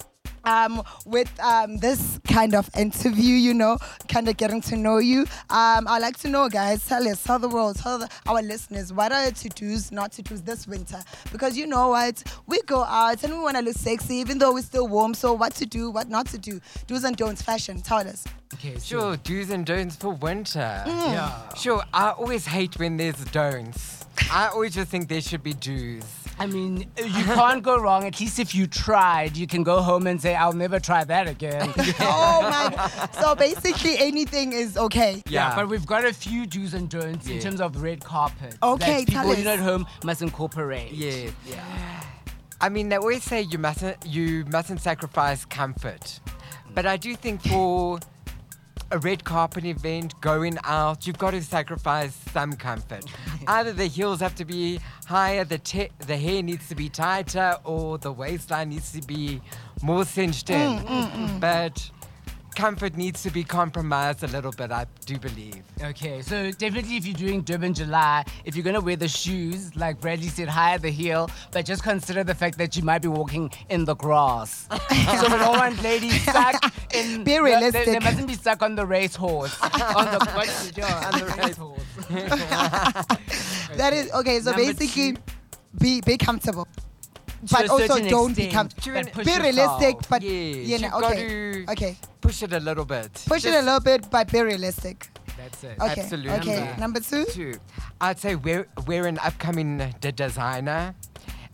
um, 0.45 0.81
with 1.05 1.31
um, 1.41 1.77
this 1.77 2.19
kind 2.27 2.55
of 2.55 2.69
interview, 2.77 3.35
you 3.35 3.53
know, 3.53 3.77
kind 4.07 4.27
of 4.27 4.37
getting 4.37 4.61
to 4.61 4.75
know 4.75 4.97
you. 4.97 5.21
Um, 5.49 5.87
I'd 5.87 6.01
like 6.01 6.17
to 6.19 6.29
know, 6.29 6.49
guys, 6.49 6.85
tell 6.85 7.07
us, 7.07 7.23
tell 7.23 7.39
the 7.39 7.49
world, 7.49 7.77
tell 7.77 7.99
the, 7.99 8.09
our 8.27 8.41
listeners, 8.41 8.93
what 8.93 9.11
are 9.11 9.31
to 9.31 9.49
do's, 9.49 9.91
not 9.91 10.11
to 10.13 10.21
do's 10.21 10.41
this 10.41 10.67
winter? 10.67 11.01
Because 11.31 11.57
you 11.57 11.67
know 11.67 11.89
what, 11.89 12.23
we 12.47 12.61
go 12.63 12.83
out 12.83 13.23
and 13.23 13.33
we 13.33 13.39
want 13.39 13.57
to 13.57 13.63
look 13.63 13.75
sexy, 13.75 14.15
even 14.15 14.37
though 14.37 14.53
we're 14.53 14.61
still 14.61 14.87
warm. 14.87 15.13
So 15.13 15.33
what 15.33 15.53
to 15.55 15.65
do, 15.65 15.91
what 15.91 16.09
not 16.09 16.27
to 16.27 16.37
do, 16.37 16.59
do's 16.87 17.03
and 17.03 17.15
don'ts, 17.15 17.41
fashion. 17.41 17.81
Tell 17.81 17.99
us. 17.99 18.25
Okay, 18.53 18.77
Sure, 18.79 19.17
do's 19.17 19.49
and 19.49 19.65
don'ts 19.65 19.95
for 19.95 20.13
winter. 20.13 20.83
Yeah. 20.85 21.53
Sure, 21.55 21.83
I 21.93 22.11
always 22.11 22.45
hate 22.45 22.77
when 22.79 22.97
there's 22.97 23.23
don'ts. 23.25 24.05
I 24.31 24.47
always 24.47 24.73
just 24.75 24.89
think 24.89 25.09
there 25.09 25.21
should 25.21 25.43
be 25.43 25.53
do's. 25.53 26.03
I 26.37 26.47
mean, 26.47 26.91
you 26.97 27.23
can't 27.23 27.63
go 27.63 27.77
wrong. 27.77 28.03
At 28.05 28.19
least 28.19 28.39
if 28.39 28.53
you 28.53 28.67
tried, 28.67 29.37
you 29.37 29.47
can 29.47 29.63
go 29.63 29.81
home 29.81 30.05
and 30.05 30.21
say, 30.21 30.35
I'll 30.35 30.53
never 30.53 30.79
try 30.79 31.03
that 31.03 31.27
again. 31.27 31.73
oh 31.99 32.41
my 32.41 32.75
God. 32.75 33.13
So 33.13 33.35
basically, 33.35 33.97
anything 33.99 34.51
is 34.51 34.77
okay. 34.77 35.23
Yeah. 35.27 35.55
But 35.55 35.69
we've 35.69 35.85
got 35.85 36.03
a 36.03 36.13
few 36.13 36.45
do's 36.45 36.73
and 36.73 36.89
don'ts 36.89 37.27
in 37.27 37.39
terms 37.39 37.61
of 37.61 37.81
red 37.81 38.03
carpet. 38.03 38.57
Okay, 38.61 39.05
that 39.05 39.11
tell 39.11 39.23
people 39.23 39.37
you 39.37 39.45
know 39.45 39.53
us. 39.53 39.59
at 39.59 39.63
home 39.63 39.87
must 40.03 40.21
incorporate. 40.21 40.91
Yeah. 40.91 41.29
Yeah. 41.47 42.03
I 42.59 42.69
mean, 42.69 42.89
they 42.89 42.97
always 42.97 43.23
say 43.23 43.41
you 43.41 43.57
mustn't 43.57 44.05
you 44.05 44.45
mustn't 44.45 44.81
sacrifice 44.81 45.45
comfort, 45.45 46.19
but 46.73 46.85
I 46.85 46.97
do 46.97 47.15
think 47.15 47.41
for 47.43 47.99
a 48.91 48.99
red 48.99 49.23
carpet 49.23 49.65
event, 49.65 50.19
going 50.21 50.57
out, 50.63 51.07
you've 51.07 51.17
got 51.17 51.31
to 51.31 51.41
sacrifice 51.41 52.13
some 52.31 52.53
comfort. 52.53 53.05
Either 53.47 53.73
the 53.73 53.87
heels 53.87 54.19
have 54.19 54.35
to 54.35 54.45
be 54.45 54.79
higher, 55.05 55.43
the 55.43 55.57
te- 55.57 55.89
the 55.99 56.17
hair 56.17 56.43
needs 56.43 56.67
to 56.69 56.75
be 56.75 56.89
tighter, 56.89 57.55
or 57.63 57.97
the 57.97 58.11
waistline 58.11 58.69
needs 58.69 58.91
to 58.91 59.01
be 59.01 59.41
more 59.81 60.05
cinched 60.05 60.49
in. 60.49 60.79
Mm, 60.79 60.85
mm, 60.85 61.11
mm. 61.11 61.39
But 61.39 61.89
comfort 62.55 62.95
needs 62.95 63.21
to 63.23 63.29
be 63.29 63.43
compromised 63.43 64.23
a 64.23 64.27
little 64.27 64.51
bit, 64.51 64.71
I 64.71 64.85
do 65.05 65.17
believe. 65.19 65.63
Okay, 65.81 66.21
so 66.21 66.51
definitely 66.51 66.97
if 66.97 67.05
you're 67.05 67.15
doing 67.15 67.41
Durban 67.41 67.73
July, 67.73 68.23
if 68.45 68.55
you're 68.55 68.63
gonna 68.63 68.81
wear 68.81 68.95
the 68.95 69.07
shoes, 69.07 69.75
like 69.75 69.99
Bradley 69.99 70.27
said, 70.29 70.47
higher 70.47 70.77
the 70.77 70.89
heel, 70.89 71.29
but 71.51 71.65
just 71.65 71.83
consider 71.83 72.23
the 72.23 72.33
fact 72.35 72.57
that 72.57 72.75
you 72.75 72.83
might 72.83 73.01
be 73.01 73.07
walking 73.07 73.51
in 73.69 73.85
the 73.85 73.95
grass. 73.95 74.67
so 74.71 75.23
we 75.23 75.37
don't 75.37 75.57
want 75.57 75.81
ladies 75.83 76.21
stuck 76.21 76.63
in. 76.95 77.23
Be 77.23 77.35
the- 77.35 77.43
realistic. 77.43 77.85
They, 77.85 77.91
they 77.93 77.99
mustn't 77.99 78.27
be 78.27 78.33
stuck 78.35 78.61
on 78.63 78.75
the 78.75 78.85
racehorse. 78.85 79.59
on 79.63 80.05
the 80.05 80.31
what 80.33 80.47
is 80.47 80.67
it? 80.69 80.77
Yeah, 80.77 81.11
on 81.13 81.19
the 81.19 81.25
racehorse. 81.25 81.81
That 83.77 83.91
is 83.93 84.11
okay. 84.13 84.39
So 84.39 84.51
Number 84.51 84.73
basically, 84.73 85.13
two. 85.13 85.21
be 85.77 86.01
be 86.01 86.17
comfortable, 86.17 86.67
but 87.51 87.69
also 87.69 87.99
don't 87.99 88.37
extent, 88.37 88.63
but 88.85 89.11
push 89.13 89.25
Be 89.25 89.31
realistic, 89.39 89.95
yourself. 89.95 90.09
but 90.09 90.21
Yes, 90.21 90.67
you 90.69 90.79
know, 90.79 90.97
okay, 91.03 91.65
okay. 91.69 91.97
Push 92.21 92.43
it 92.43 92.53
a 92.53 92.59
little 92.59 92.85
bit. 92.85 93.11
Push 93.27 93.45
it 93.45 93.53
a 93.53 93.61
little 93.61 93.79
bit, 93.79 94.09
but 94.09 94.31
be 94.31 94.41
realistic. 94.41 95.09
That's 95.37 95.63
it. 95.63 95.77
Okay. 95.79 96.01
Absolutely. 96.01 96.31
Okay. 96.31 96.55
Number- 96.59 96.79
Number 96.81 96.99
two. 97.01 97.25
Two, 97.25 97.53
I'd 98.01 98.19
say 98.19 98.35
we're, 98.35 98.67
we're 98.87 99.05
an 99.05 99.19
upcoming 99.19 99.93
d- 99.99 100.11
designer 100.11 100.95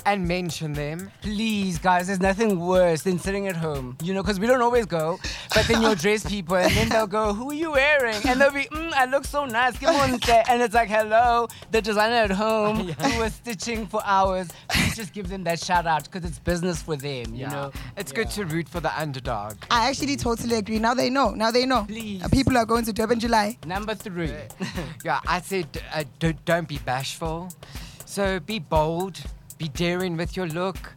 and 0.05 0.27
mention 0.27 0.73
them. 0.73 1.11
Please, 1.21 1.77
guys, 1.79 2.07
there's 2.07 2.19
nothing 2.19 2.59
worse 2.59 3.01
than 3.03 3.19
sitting 3.19 3.47
at 3.47 3.55
home, 3.55 3.97
you 4.03 4.13
know, 4.13 4.21
because 4.21 4.39
we 4.39 4.47
don't 4.47 4.61
always 4.61 4.85
go. 4.85 5.19
But 5.53 5.67
then 5.67 5.81
you'll 5.81 5.95
dress 5.95 6.25
people, 6.27 6.55
and 6.55 6.71
then 6.73 6.89
they'll 6.89 7.07
go, 7.07 7.33
"Who 7.33 7.49
are 7.51 7.53
you 7.53 7.71
wearing?" 7.71 8.15
And 8.25 8.39
they'll 8.39 8.51
be, 8.51 8.65
mm, 8.65 8.93
"I 8.93 9.05
look 9.05 9.25
so 9.25 9.45
nice." 9.45 9.77
Come 9.79 9.95
on, 9.95 10.21
say. 10.21 10.43
And 10.49 10.61
it's 10.61 10.73
like, 10.73 10.89
"Hello, 10.89 11.47
the 11.71 11.81
designer 11.81 12.15
at 12.15 12.31
home 12.31 12.87
who 13.01 13.19
was 13.19 13.33
stitching 13.33 13.87
for 13.87 14.01
hours." 14.05 14.49
Please 14.69 14.95
just 14.95 15.13
give 15.13 15.29
them 15.29 15.43
that 15.45 15.59
shout 15.59 15.85
out 15.87 16.05
because 16.05 16.27
it's 16.29 16.39
business 16.39 16.81
for 16.81 16.95
them, 16.95 17.33
you 17.33 17.47
know. 17.47 17.71
It's 17.97 18.11
good 18.11 18.29
to 18.31 18.45
root 18.45 18.67
for 18.69 18.79
the 18.79 18.91
underdog. 18.99 19.55
I 19.69 19.89
actually 19.89 20.15
totally 20.17 20.55
agree. 20.55 20.79
Now 20.79 20.93
they 20.93 21.09
know. 21.09 21.31
Now 21.31 21.51
they 21.51 21.65
know. 21.65 21.85
Please. 21.85 22.23
Uh, 22.23 22.27
People 22.29 22.57
are 22.57 22.65
going 22.65 22.85
to 22.85 22.93
Durban 22.93 23.19
July. 23.19 23.57
Number 23.65 23.95
three. 23.95 24.31
Yeah, 25.03 25.19
I 25.27 25.41
said 25.41 25.67
uh, 25.93 26.03
don't, 26.19 26.43
don't 26.45 26.67
be 26.67 26.77
bashful. 26.77 27.49
So 28.05 28.39
be 28.39 28.59
bold, 28.59 29.19
be 29.61 29.69
daring 29.69 30.17
with 30.17 30.35
your 30.35 30.47
look. 30.47 30.93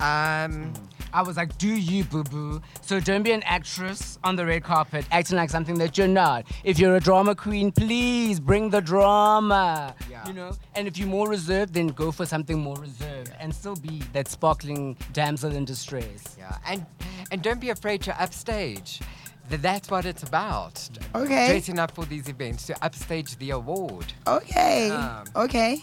Um, 0.00 0.72
I 1.12 1.22
was 1.22 1.36
like, 1.36 1.56
do 1.56 1.68
you, 1.68 2.02
boo 2.04 2.24
boo? 2.24 2.60
So 2.82 2.98
don't 3.00 3.22
be 3.22 3.30
an 3.32 3.42
actress 3.44 4.18
on 4.24 4.34
the 4.36 4.44
red 4.44 4.64
carpet 4.64 5.06
acting 5.12 5.36
like 5.36 5.50
something 5.50 5.78
that 5.78 5.96
you're 5.96 6.08
not. 6.08 6.44
If 6.64 6.78
you're 6.80 6.96
a 6.96 7.00
drama 7.00 7.34
queen, 7.36 7.70
please 7.70 8.40
bring 8.40 8.70
the 8.70 8.80
drama. 8.80 9.94
Yeah. 10.10 10.26
You 10.26 10.34
know? 10.34 10.50
And 10.74 10.88
if 10.88 10.98
you're 10.98 11.08
more 11.08 11.28
reserved, 11.28 11.74
then 11.74 11.86
go 11.88 12.10
for 12.10 12.26
something 12.26 12.58
more 12.58 12.76
reserved 12.76 13.32
and 13.38 13.54
still 13.54 13.76
be 13.76 14.02
that 14.12 14.26
sparkling 14.28 14.96
damsel 15.12 15.52
in 15.54 15.64
distress. 15.64 16.36
yeah, 16.38 16.58
and 16.66 16.84
and 17.30 17.40
don't 17.42 17.60
be 17.60 17.70
afraid 17.70 18.02
to 18.02 18.22
upstage. 18.22 19.00
That's 19.48 19.88
what 19.90 20.04
it's 20.06 20.24
about. 20.24 20.76
Okay. 21.14 21.48
Dressing 21.48 21.78
up 21.78 21.92
for 21.92 22.04
these 22.04 22.28
events 22.28 22.66
to 22.66 22.74
upstage 22.84 23.36
the 23.38 23.50
award. 23.50 24.12
Okay. 24.26 24.90
Um, 24.90 25.24
Okay. 25.36 25.78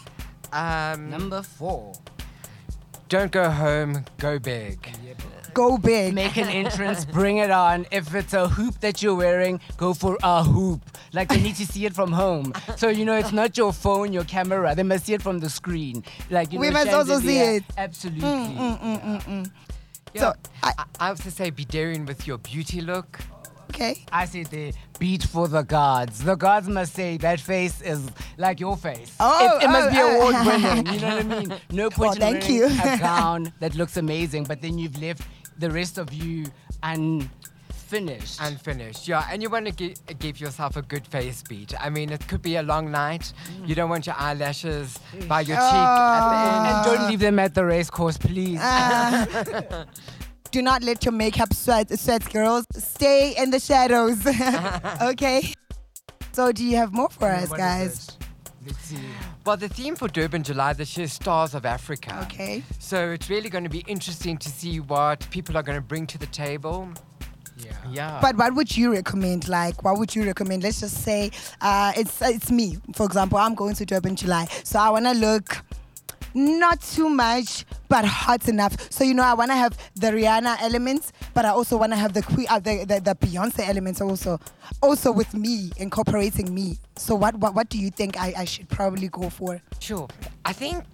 Um, 0.54 1.10
Number 1.10 1.42
four. 1.42 1.92
don't 3.08 3.32
go 3.32 3.50
home, 3.50 4.04
go 4.18 4.38
big. 4.38 4.78
Go 5.52 5.78
big. 5.78 6.14
Make 6.14 6.36
an 6.36 6.48
entrance, 6.48 7.04
bring 7.18 7.38
it 7.38 7.50
on. 7.50 7.86
If 7.92 8.14
it's 8.14 8.32
a 8.34 8.48
hoop 8.48 8.80
that 8.80 9.02
you're 9.02 9.14
wearing, 9.14 9.60
go 9.76 9.94
for 9.94 10.16
a 10.22 10.42
hoop. 10.42 10.80
Like 11.12 11.28
they 11.28 11.40
need 11.40 11.54
to 11.56 11.66
see 11.66 11.86
it 11.86 11.94
from 11.94 12.10
home. 12.12 12.52
So 12.76 12.88
you 12.88 13.04
know 13.04 13.14
it's 13.14 13.32
not 13.32 13.56
your 13.56 13.72
phone, 13.72 14.12
your 14.12 14.24
camera. 14.24 14.74
They 14.74 14.82
must 14.82 15.06
see 15.06 15.14
it 15.14 15.22
from 15.22 15.38
the 15.38 15.48
screen. 15.50 16.02
Like 16.30 16.52
you 16.52 16.58
We 16.58 16.68
know, 16.68 16.72
must 16.84 16.90
also 16.92 17.20
see 17.20 17.38
it. 17.38 17.64
Absolutely. 17.78 18.22
Mm, 18.28 19.50
Yeah, 20.12 20.20
So, 20.20 20.32
I- 20.62 20.72
I, 20.78 20.84
I 21.00 21.08
also 21.10 21.30
say 21.30 21.50
be 21.50 21.64
daring 21.64 22.04
with 22.06 22.26
your 22.26 22.38
beauty 22.38 22.80
look. 22.80 23.18
Okay. 23.74 24.04
I 24.12 24.24
say 24.26 24.44
the 24.44 24.72
beat 25.00 25.24
for 25.24 25.48
the 25.48 25.62
gods. 25.62 26.22
The 26.22 26.36
gods 26.36 26.68
must 26.68 26.94
say 26.94 27.16
that 27.18 27.40
face 27.40 27.82
is 27.82 28.08
like 28.38 28.60
your 28.60 28.76
face. 28.76 29.16
Oh, 29.18 29.58
it, 29.58 29.64
it 29.64 29.68
must 29.68 29.88
oh, 29.88 29.90
be 29.90 29.98
oh. 29.98 30.16
award 30.16 30.46
winning. 30.46 30.94
You 30.94 31.00
know 31.00 31.16
what 31.16 31.24
I 31.24 31.40
mean? 31.40 31.54
No 31.72 31.90
point 31.90 31.98
Well, 31.98 32.12
in 32.12 32.18
thank 32.20 32.48
wearing 32.48 32.72
you. 32.72 32.80
a 32.84 32.98
gown 33.00 33.52
that 33.58 33.74
looks 33.74 33.96
amazing, 33.96 34.44
but 34.44 34.62
then 34.62 34.78
you've 34.78 35.00
left 35.02 35.22
the 35.58 35.70
rest 35.70 35.98
of 35.98 36.12
you 36.12 36.46
and 36.84 37.28
unfinished. 37.94 38.38
Unfinished, 38.40 39.08
yeah, 39.08 39.26
and 39.30 39.42
you 39.42 39.50
want 39.50 39.66
to 39.66 39.72
gi- 39.72 39.94
give 40.18 40.40
yourself 40.40 40.76
a 40.76 40.82
good 40.82 41.06
face 41.06 41.42
beat. 41.42 41.74
I 41.80 41.90
mean, 41.90 42.10
it 42.10 42.26
could 42.28 42.42
be 42.42 42.56
a 42.56 42.62
long 42.62 42.90
night. 42.90 43.32
You 43.66 43.74
don't 43.74 43.90
want 43.90 44.06
your 44.06 44.16
eyelashes 44.18 44.98
by 45.28 45.42
your 45.42 45.56
cheek 45.56 45.64
at 45.64 46.66
and 46.66 46.84
don't 46.86 47.10
leave 47.10 47.20
them 47.20 47.38
at 47.38 47.54
the 47.54 47.64
race 47.64 47.90
course, 47.90 48.16
please. 48.16 48.60
Uh, 48.60 49.84
do 50.54 50.62
not 50.62 50.84
let 50.84 51.04
your 51.04 51.10
makeup 51.10 51.52
sweat, 51.52 51.90
sweat, 51.98 52.32
girls. 52.32 52.64
Stay 52.74 53.34
in 53.36 53.50
the 53.50 53.58
shadows. 53.58 54.24
okay. 55.02 55.52
So, 56.30 56.52
do 56.52 56.64
you 56.64 56.76
have 56.76 56.92
more 56.92 57.08
for 57.08 57.28
us, 57.28 57.50
What 57.50 57.58
is 57.58 57.64
guys? 57.64 58.08
it? 58.08 58.16
Let's 58.64 58.78
see. 58.84 58.98
Well, 59.44 59.56
the 59.56 59.68
theme 59.68 59.96
for 59.96 60.06
Durban 60.06 60.44
July 60.44 60.72
this 60.72 60.96
year 60.96 61.06
is 61.06 61.12
Stars 61.12 61.54
of 61.56 61.66
Africa. 61.66 62.20
Okay. 62.22 62.62
So 62.78 63.10
it's 63.10 63.28
really 63.28 63.50
going 63.50 63.64
to 63.64 63.70
be 63.70 63.84
interesting 63.88 64.38
to 64.38 64.48
see 64.48 64.78
what 64.78 65.28
people 65.30 65.56
are 65.56 65.62
going 65.64 65.76
to 65.76 65.86
bring 65.86 66.06
to 66.06 66.18
the 66.18 66.26
table. 66.26 66.88
Yeah. 67.58 67.72
Yeah. 67.90 68.18
But 68.22 68.36
what 68.36 68.54
would 68.54 68.76
you 68.76 68.92
recommend? 68.92 69.48
Like, 69.48 69.82
what 69.82 69.98
would 69.98 70.14
you 70.14 70.24
recommend? 70.24 70.62
Let's 70.62 70.80
just 70.80 71.02
say 71.02 71.32
uh, 71.60 71.92
it's 71.96 72.22
it's 72.22 72.50
me, 72.50 72.78
for 72.94 73.04
example. 73.06 73.38
I'm 73.38 73.54
going 73.56 73.74
to 73.74 73.84
Durban 73.84 74.14
July, 74.16 74.46
so 74.62 74.78
I 74.78 74.88
want 74.90 75.04
to 75.06 75.14
look 75.14 75.62
not 76.34 76.80
too 76.82 77.08
much, 77.08 77.64
but 77.88 78.04
hot 78.04 78.48
enough. 78.48 78.76
So 78.92 79.04
you 79.04 79.14
know, 79.14 79.22
I 79.22 79.34
want 79.34 79.50
to 79.50 79.56
have 79.56 79.76
the 79.94 80.08
Rihanna 80.08 80.60
elements, 80.60 81.12
but 81.32 81.44
I 81.44 81.50
also 81.50 81.76
want 81.76 81.92
to 81.92 81.96
have 81.96 82.12
the 82.12 82.22
que- 82.22 82.46
uh, 82.48 82.58
the, 82.58 82.84
the 82.84 83.00
the 83.00 83.14
Beyonce 83.14 83.66
elements 83.68 84.00
also, 84.00 84.40
also 84.82 85.12
with 85.12 85.32
me 85.34 85.70
incorporating 85.76 86.52
me. 86.54 86.78
So 86.96 87.14
what 87.14 87.36
what, 87.36 87.54
what 87.54 87.68
do 87.68 87.78
you 87.78 87.90
think 87.90 88.18
I, 88.20 88.34
I 88.38 88.44
should 88.44 88.68
probably 88.68 89.08
go 89.08 89.30
for? 89.30 89.60
Sure. 89.78 90.08
I 90.44 90.52
think 90.52 90.84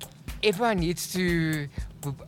everyone 0.43 0.79
needs 0.79 1.13
to, 1.13 1.69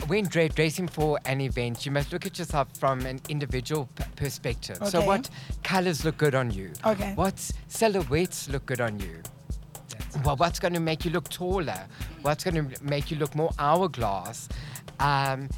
when 0.06 0.24
dra- 0.26 0.48
dressing 0.48 0.86
for 0.88 1.18
an 1.24 1.40
event, 1.40 1.86
you 1.86 1.92
must 1.92 2.12
look 2.12 2.26
at 2.26 2.38
yourself 2.38 2.68
from 2.78 3.06
an 3.06 3.20
individual 3.30 3.88
p- 3.94 4.04
perspective. 4.16 4.78
So, 4.86 5.00
what 5.02 5.30
colors 5.62 6.04
look 6.04 6.18
good 6.18 6.34
on 6.34 6.50
you? 6.50 6.72
Okay. 6.84 7.14
What 7.14 7.38
silhouettes 7.68 8.48
look 8.50 8.66
good 8.66 8.80
on 8.80 8.98
you? 9.00 9.22
Well, 10.24 10.36
what's 10.36 10.60
going 10.60 10.74
to 10.74 10.80
make 10.80 11.04
you 11.04 11.10
look 11.10 11.28
taller? 11.28 11.86
What's 12.20 12.44
going 12.44 12.68
to 12.68 12.84
make 12.84 13.10
you 13.10 13.16
look 13.16 13.34
more 13.34 13.50
hourglass? 13.58 14.48
Um, 15.00 15.48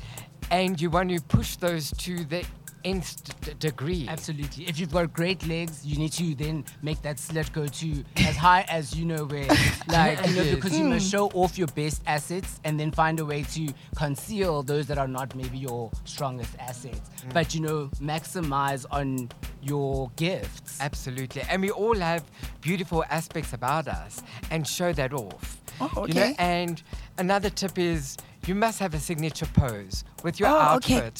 and 0.50 0.80
you 0.80 0.90
want 0.90 1.10
to 1.10 1.20
push 1.20 1.56
those 1.56 1.90
to 1.98 2.24
the 2.24 2.44
nth 2.84 3.40
d- 3.40 3.54
degree. 3.58 4.06
Absolutely. 4.08 4.68
If 4.68 4.78
you've 4.78 4.92
got 4.92 5.12
great 5.12 5.46
legs, 5.46 5.84
you 5.84 5.98
need 5.98 6.12
to 6.12 6.34
then 6.34 6.64
make 6.82 7.00
that 7.02 7.18
slit 7.18 7.52
go 7.52 7.66
to 7.66 8.04
as 8.16 8.36
high 8.36 8.64
as 8.68 8.94
you 8.94 9.04
know 9.04 9.24
where. 9.24 9.48
Like, 9.88 10.26
you 10.26 10.34
know, 10.34 10.54
because 10.54 10.76
you 10.76 10.84
must 10.84 11.06
hmm. 11.06 11.10
show 11.10 11.26
off 11.34 11.58
your 11.58 11.68
best 11.68 12.02
assets 12.06 12.58
and 12.64 12.80
then 12.80 12.90
find 12.90 13.20
a 13.20 13.24
way 13.24 13.42
to 13.42 13.68
conceal 13.96 14.62
those 14.62 14.86
that 14.86 14.98
are 14.98 15.06
not 15.06 15.34
maybe 15.36 15.58
your 15.58 15.90
strongest 16.04 16.56
assets. 16.58 17.10
Hmm. 17.22 17.30
But, 17.32 17.54
you 17.54 17.60
know, 17.60 17.90
maximize 18.00 18.86
on 18.90 19.28
your 19.62 20.10
gifts. 20.16 20.80
Absolutely. 20.80 21.42
And 21.48 21.62
we 21.62 21.70
all 21.70 21.96
have 21.96 22.24
beautiful 22.60 23.04
aspects 23.10 23.52
about 23.52 23.88
us 23.88 24.22
and 24.50 24.66
show 24.66 24.92
that 24.94 25.12
off. 25.12 25.60
Oh, 25.80 26.06
You 26.06 26.14
know, 26.14 26.22
okay. 26.22 26.34
and 26.38 26.82
another 27.18 27.50
tip 27.50 27.78
is 27.78 28.16
you 28.46 28.54
must 28.54 28.78
have 28.78 28.94
a 28.94 28.98
signature 29.00 29.46
pose 29.46 30.04
with 30.22 30.38
your 30.38 30.48
Oh, 30.50 30.76
okay. 30.76 31.10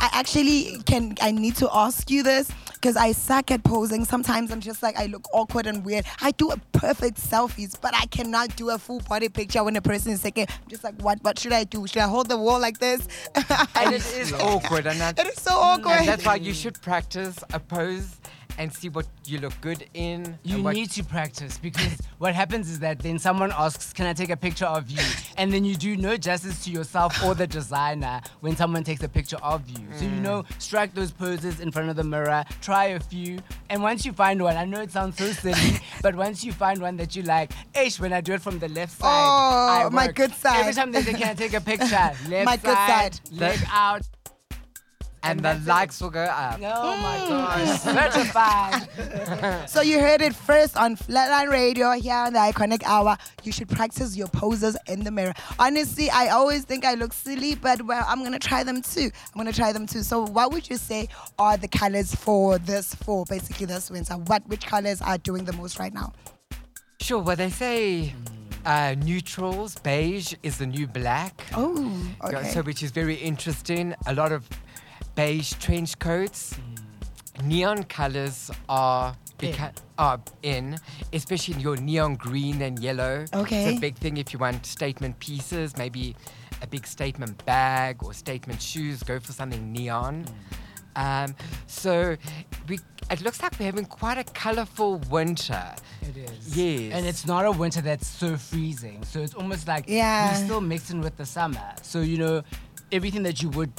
I 0.00 0.08
actually 0.12 0.78
can. 0.84 1.16
I 1.20 1.30
need 1.30 1.56
to 1.56 1.68
ask 1.72 2.10
you 2.10 2.22
this 2.22 2.50
because 2.74 2.96
I 2.96 3.12
suck 3.12 3.50
at 3.50 3.62
posing. 3.64 4.04
Sometimes 4.04 4.50
I'm 4.50 4.60
just 4.60 4.82
like 4.82 4.98
I 4.98 5.06
look 5.06 5.26
awkward 5.32 5.66
and 5.66 5.84
weird. 5.84 6.06
I 6.22 6.30
do 6.32 6.50
a 6.50 6.56
perfect 6.72 7.18
selfies, 7.18 7.78
but 7.80 7.94
I 7.94 8.06
cannot 8.06 8.56
do 8.56 8.70
a 8.70 8.78
full 8.78 9.00
body 9.00 9.28
picture 9.28 9.62
when 9.62 9.76
a 9.76 9.82
person 9.82 10.12
is 10.12 10.22
taking. 10.22 10.46
I'm 10.48 10.68
just 10.68 10.84
like, 10.84 10.94
what? 11.02 11.22
What 11.22 11.38
should 11.38 11.52
I 11.52 11.64
do? 11.64 11.86
Should 11.86 12.02
I 12.02 12.08
hold 12.08 12.28
the 12.28 12.38
wall 12.38 12.58
like 12.60 12.78
this? 12.78 13.06
and 13.34 13.94
it 13.94 14.04
is 14.16 14.32
awkward, 14.40 14.86
and 14.86 15.00
that, 15.00 15.18
it 15.18 15.26
is 15.26 15.40
so 15.40 15.52
awkward. 15.52 15.98
and 15.98 16.08
that's 16.08 16.24
why 16.24 16.36
you 16.36 16.54
should 16.54 16.80
practice 16.80 17.38
a 17.52 17.60
pose 17.60 18.16
and 18.60 18.72
see 18.72 18.88
what 18.88 19.06
you 19.24 19.38
look 19.38 19.58
good 19.60 19.86
in. 19.94 20.38
You 20.44 20.62
what, 20.62 20.74
need 20.74 20.90
to 20.92 21.04
practice 21.04 21.58
because 21.58 21.98
what 22.18 22.34
happens 22.34 22.70
is 22.70 22.78
that 22.80 23.00
then 23.00 23.18
someone 23.18 23.52
asks, 23.52 23.92
Can 23.92 24.06
I 24.06 24.12
take 24.12 24.30
a 24.30 24.36
picture 24.36 24.66
of 24.66 24.90
you? 24.90 25.02
And 25.36 25.52
then 25.52 25.64
you 25.64 25.74
do 25.74 25.96
no 25.96 26.16
justice 26.16 26.64
to 26.64 26.70
yourself 26.70 27.24
or 27.24 27.34
the 27.34 27.46
designer 27.46 28.20
when 28.40 28.54
someone 28.56 28.84
takes 28.84 29.02
a 29.02 29.08
picture 29.08 29.38
of 29.42 29.68
you. 29.68 29.86
So, 29.96 30.04
you 30.04 30.10
mm. 30.10 30.20
know, 30.20 30.44
strike 30.58 30.94
those 30.94 31.10
poses 31.10 31.60
in 31.60 31.72
front 31.72 31.88
of 31.88 31.96
the 31.96 32.04
mirror, 32.04 32.44
try 32.60 32.86
a 32.86 33.00
few, 33.00 33.40
and 33.70 33.82
once 33.82 34.04
you 34.04 34.12
find 34.12 34.42
one, 34.42 34.56
I 34.56 34.64
know 34.64 34.80
it 34.82 34.90
sounds 34.90 35.16
so 35.18 35.32
silly, 35.32 35.80
but 36.02 36.14
once 36.14 36.44
you 36.44 36.52
find 36.52 36.80
one 36.80 36.96
that 36.98 37.16
you 37.16 37.22
like, 37.22 37.52
ish, 37.74 37.98
when 37.98 38.12
I 38.12 38.20
do 38.20 38.34
it 38.34 38.42
from 38.42 38.58
the 38.58 38.68
left 38.68 38.92
side, 38.92 39.06
oh, 39.08 39.68
I 39.68 39.90
Oh, 39.90 39.90
my 39.90 40.08
good 40.12 40.32
side. 40.34 40.60
Every 40.60 40.74
time 40.74 40.92
they 40.92 41.02
say, 41.02 41.14
Can 41.14 41.28
I 41.28 41.34
take 41.34 41.54
a 41.54 41.60
picture? 41.60 41.86
Left 42.28 42.44
My 42.44 42.56
good 42.56 42.76
side. 42.76 43.20
leg 43.32 43.58
out. 43.72 44.02
And 45.22 45.38
the 45.40 45.42
that's 45.42 45.62
it. 45.62 45.68
likes 45.68 46.00
will 46.00 46.10
go 46.10 46.24
up. 46.24 46.58
Oh 46.62 46.96
my 46.96 47.18
gosh, 47.28 47.80
certified. 47.80 48.88
So 49.68 49.80
you 49.82 50.00
heard 50.00 50.20
it 50.20 50.34
first 50.34 50.76
on 50.76 50.96
Flatline 50.96 51.50
Radio 51.50 51.92
here 51.92 52.14
on 52.14 52.32
the 52.32 52.38
Iconic 52.38 52.82
Hour. 52.84 53.16
You 53.42 53.52
should 53.52 53.68
practice 53.68 54.16
your 54.16 54.28
poses 54.28 54.76
in 54.86 55.04
the 55.04 55.10
mirror. 55.10 55.34
Honestly, 55.58 56.10
I 56.10 56.28
always 56.28 56.64
think 56.64 56.84
I 56.84 56.94
look 56.94 57.12
silly, 57.12 57.54
but 57.54 57.82
well, 57.82 58.04
I'm 58.08 58.22
gonna 58.22 58.38
try 58.38 58.62
them 58.64 58.82
too. 58.82 59.10
I'm 59.34 59.36
gonna 59.36 59.52
try 59.52 59.72
them 59.72 59.86
too. 59.86 60.02
So 60.02 60.26
what 60.26 60.52
would 60.52 60.68
you 60.68 60.76
say 60.76 61.08
are 61.38 61.56
the 61.56 61.68
colors 61.68 62.14
for 62.14 62.58
this 62.58 62.94
for 62.94 63.24
basically 63.26 63.66
this 63.66 63.90
winter? 63.90 64.14
What 64.14 64.46
which 64.48 64.66
colors 64.66 65.00
are 65.02 65.18
doing 65.18 65.44
the 65.44 65.52
most 65.52 65.78
right 65.78 65.92
now? 65.92 66.12
Sure, 67.00 67.18
well, 67.18 67.36
they 67.36 67.50
say 67.50 68.14
uh, 68.64 68.94
neutrals, 68.98 69.76
beige 69.76 70.34
is 70.42 70.58
the 70.58 70.66
new 70.66 70.86
black. 70.86 71.42
Oh, 71.56 71.96
okay. 72.24 72.50
So, 72.50 72.62
which 72.62 72.82
is 72.82 72.90
very 72.90 73.14
interesting. 73.14 73.94
A 74.06 74.14
lot 74.14 74.32
of 74.32 74.48
beige 75.14 75.52
trench 75.54 75.98
coats. 75.98 76.54
Neon 77.44 77.84
colors 77.84 78.50
are 78.68 79.16
In. 79.40 79.52
beca- 79.52 79.72
are 79.98 80.20
in, 80.42 80.76
especially 81.12 81.60
your 81.60 81.76
neon 81.76 82.16
green 82.16 82.60
and 82.62 82.78
yellow. 82.78 83.24
Okay. 83.32 83.68
It's 83.70 83.78
a 83.78 83.80
big 83.80 83.96
thing 83.96 84.16
if 84.18 84.32
you 84.32 84.38
want 84.38 84.66
statement 84.66 85.18
pieces, 85.20 85.76
maybe 85.76 86.14
a 86.62 86.66
big 86.66 86.86
statement 86.86 87.42
bag 87.46 88.02
or 88.02 88.12
statement 88.12 88.60
shoes. 88.60 89.02
Go 89.02 89.18
for 89.20 89.32
something 89.32 89.72
neon. 89.72 90.26
Um, 90.96 91.34
so 91.66 92.16
we, 92.68 92.78
it 93.10 93.22
looks 93.22 93.40
like 93.40 93.58
we're 93.58 93.66
having 93.66 93.86
quite 93.86 94.18
a 94.18 94.24
colorful 94.24 94.98
winter. 95.10 95.74
It 96.02 96.16
is. 96.16 96.56
Yes. 96.56 96.92
And 96.92 97.06
it's 97.06 97.26
not 97.26 97.46
a 97.46 97.52
winter 97.52 97.80
that's 97.80 98.06
so 98.08 98.36
freezing. 98.36 99.02
So 99.04 99.20
it's 99.20 99.34
almost 99.34 99.66
like 99.68 99.84
Yeah. 99.86 100.32
we're 100.38 100.44
still 100.44 100.60
mixing 100.60 101.00
with 101.00 101.16
the 101.16 101.24
summer. 101.24 101.72
So, 101.80 102.00
you 102.00 102.18
know, 102.18 102.42
everything 102.92 103.22
that 103.22 103.42
you 103.42 103.48
would 103.50 103.72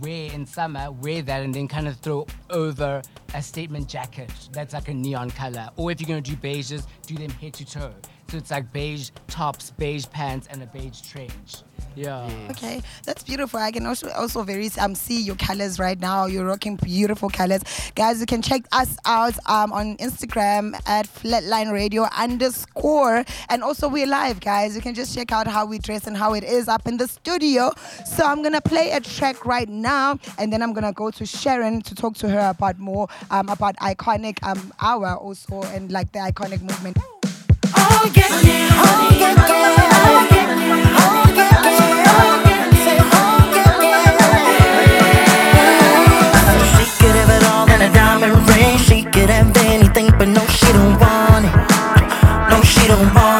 wear 0.00 0.32
in 0.32 0.46
summer, 0.46 0.90
wear 0.90 1.22
that 1.22 1.42
and 1.42 1.54
then 1.54 1.68
kind 1.68 1.86
of 1.86 1.96
throw 1.98 2.26
over 2.50 3.02
a 3.34 3.42
statement 3.42 3.88
jacket 3.88 4.30
that's 4.52 4.74
like 4.74 4.88
a 4.88 4.94
neon 4.94 5.30
color. 5.30 5.68
Or 5.76 5.90
if 5.90 6.00
you're 6.00 6.20
to 6.22 6.30
do 6.30 6.36
beiges, 6.36 6.86
do 7.06 7.14
them 7.14 7.30
head 7.30 7.54
to 7.54 7.64
toe. 7.64 7.92
So 8.28 8.38
it's 8.38 8.50
like 8.50 8.72
beige 8.72 9.10
tops, 9.28 9.70
beige 9.78 10.06
pants, 10.10 10.48
and 10.50 10.62
a 10.62 10.66
beige 10.66 11.00
trench. 11.00 11.62
Yeah. 11.94 12.28
Okay, 12.50 12.82
that's 13.04 13.22
beautiful. 13.22 13.58
I 13.58 13.70
can 13.70 13.86
also 13.86 14.10
also 14.10 14.42
very 14.42 14.68
um 14.78 14.94
see 14.94 15.22
your 15.22 15.36
colors 15.36 15.78
right 15.78 15.98
now. 15.98 16.26
You're 16.26 16.44
rocking 16.44 16.76
beautiful 16.76 17.30
colors, 17.30 17.62
guys. 17.94 18.20
You 18.20 18.26
can 18.26 18.42
check 18.42 18.62
us 18.72 18.98
out 19.06 19.34
um 19.46 19.72
on 19.72 19.96
Instagram 19.96 20.74
at 20.86 21.06
Flatline 21.06 21.72
Radio 21.72 22.06
underscore, 22.14 23.24
and 23.48 23.62
also 23.62 23.88
we're 23.88 24.06
live, 24.06 24.40
guys. 24.40 24.74
You 24.76 24.82
can 24.82 24.94
just 24.94 25.14
check 25.14 25.32
out 25.32 25.46
how 25.46 25.64
we 25.64 25.78
dress 25.78 26.06
and 26.06 26.16
how 26.16 26.34
it 26.34 26.44
is 26.44 26.68
up 26.68 26.86
in 26.86 26.98
the 26.98 27.08
studio. 27.08 27.70
So 28.04 28.26
I'm 28.26 28.42
gonna 28.42 28.60
play 28.60 28.90
a 28.90 29.00
track 29.00 29.46
right 29.46 29.68
now, 29.68 30.18
and 30.36 30.52
then 30.52 30.62
I'm 30.62 30.74
gonna 30.74 30.92
go 30.92 31.10
to 31.12 31.24
Sharon 31.24 31.80
to 31.82 31.94
talk 31.94 32.16
to 32.16 32.28
her 32.28 32.50
about 32.50 32.78
more 32.78 33.08
um 33.30 33.48
about 33.48 33.76
iconic 33.76 34.38
um 34.42 34.72
hour 34.80 35.14
also 35.14 35.62
and 35.62 35.90
like 35.90 36.12
the 36.12 36.18
iconic 36.18 36.60
movement. 36.60 36.98
But 50.18 50.28
no, 50.28 50.46
she 50.46 50.72
don't 50.72 50.98
want 50.98 51.44
it. 51.44 51.54
No, 52.50 52.62
she 52.62 52.88
don't 52.88 53.14
want 53.14 53.32
it. 53.32 53.35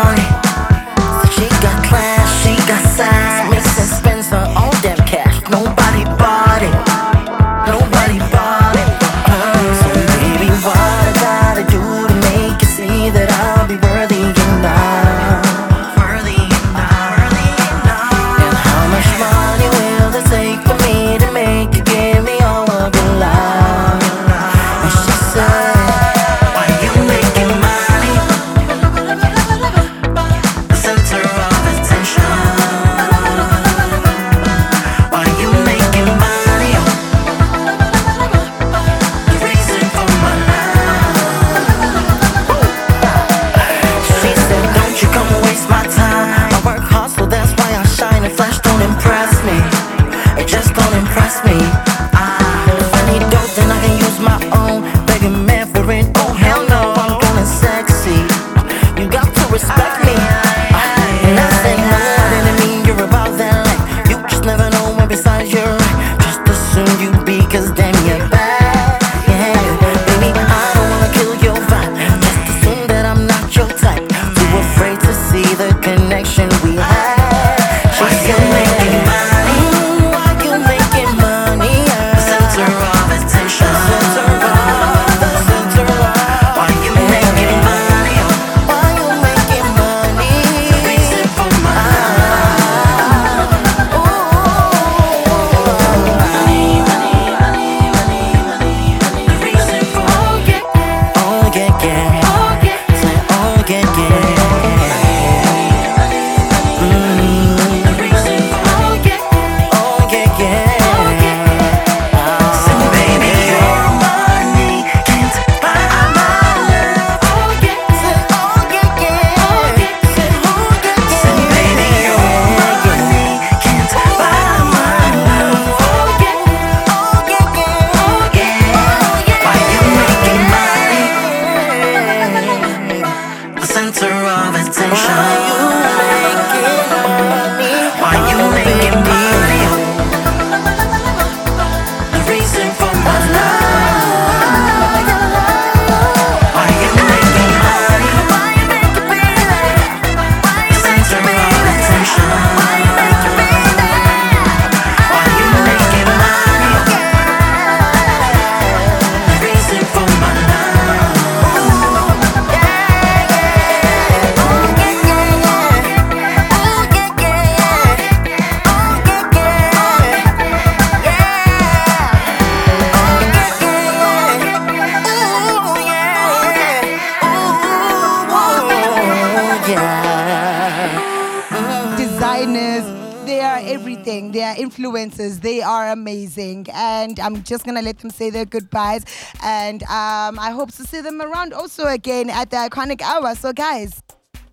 Influences, 184.76 185.40
they 185.40 185.62
are 185.62 185.90
amazing. 185.90 186.66
And 186.72 187.18
I'm 187.20 187.42
just 187.42 187.64
gonna 187.64 187.82
let 187.82 187.98
them 187.98 188.10
say 188.10 188.30
their 188.30 188.44
goodbyes. 188.44 189.04
And 189.42 189.82
um, 189.84 190.38
I 190.38 190.50
hope 190.50 190.72
to 190.72 190.84
see 190.84 191.00
them 191.00 191.20
around 191.22 191.52
also 191.52 191.86
again 191.86 192.30
at 192.30 192.50
the 192.50 192.56
iconic 192.56 193.00
hour. 193.02 193.34
So 193.34 193.52
guys, 193.52 194.02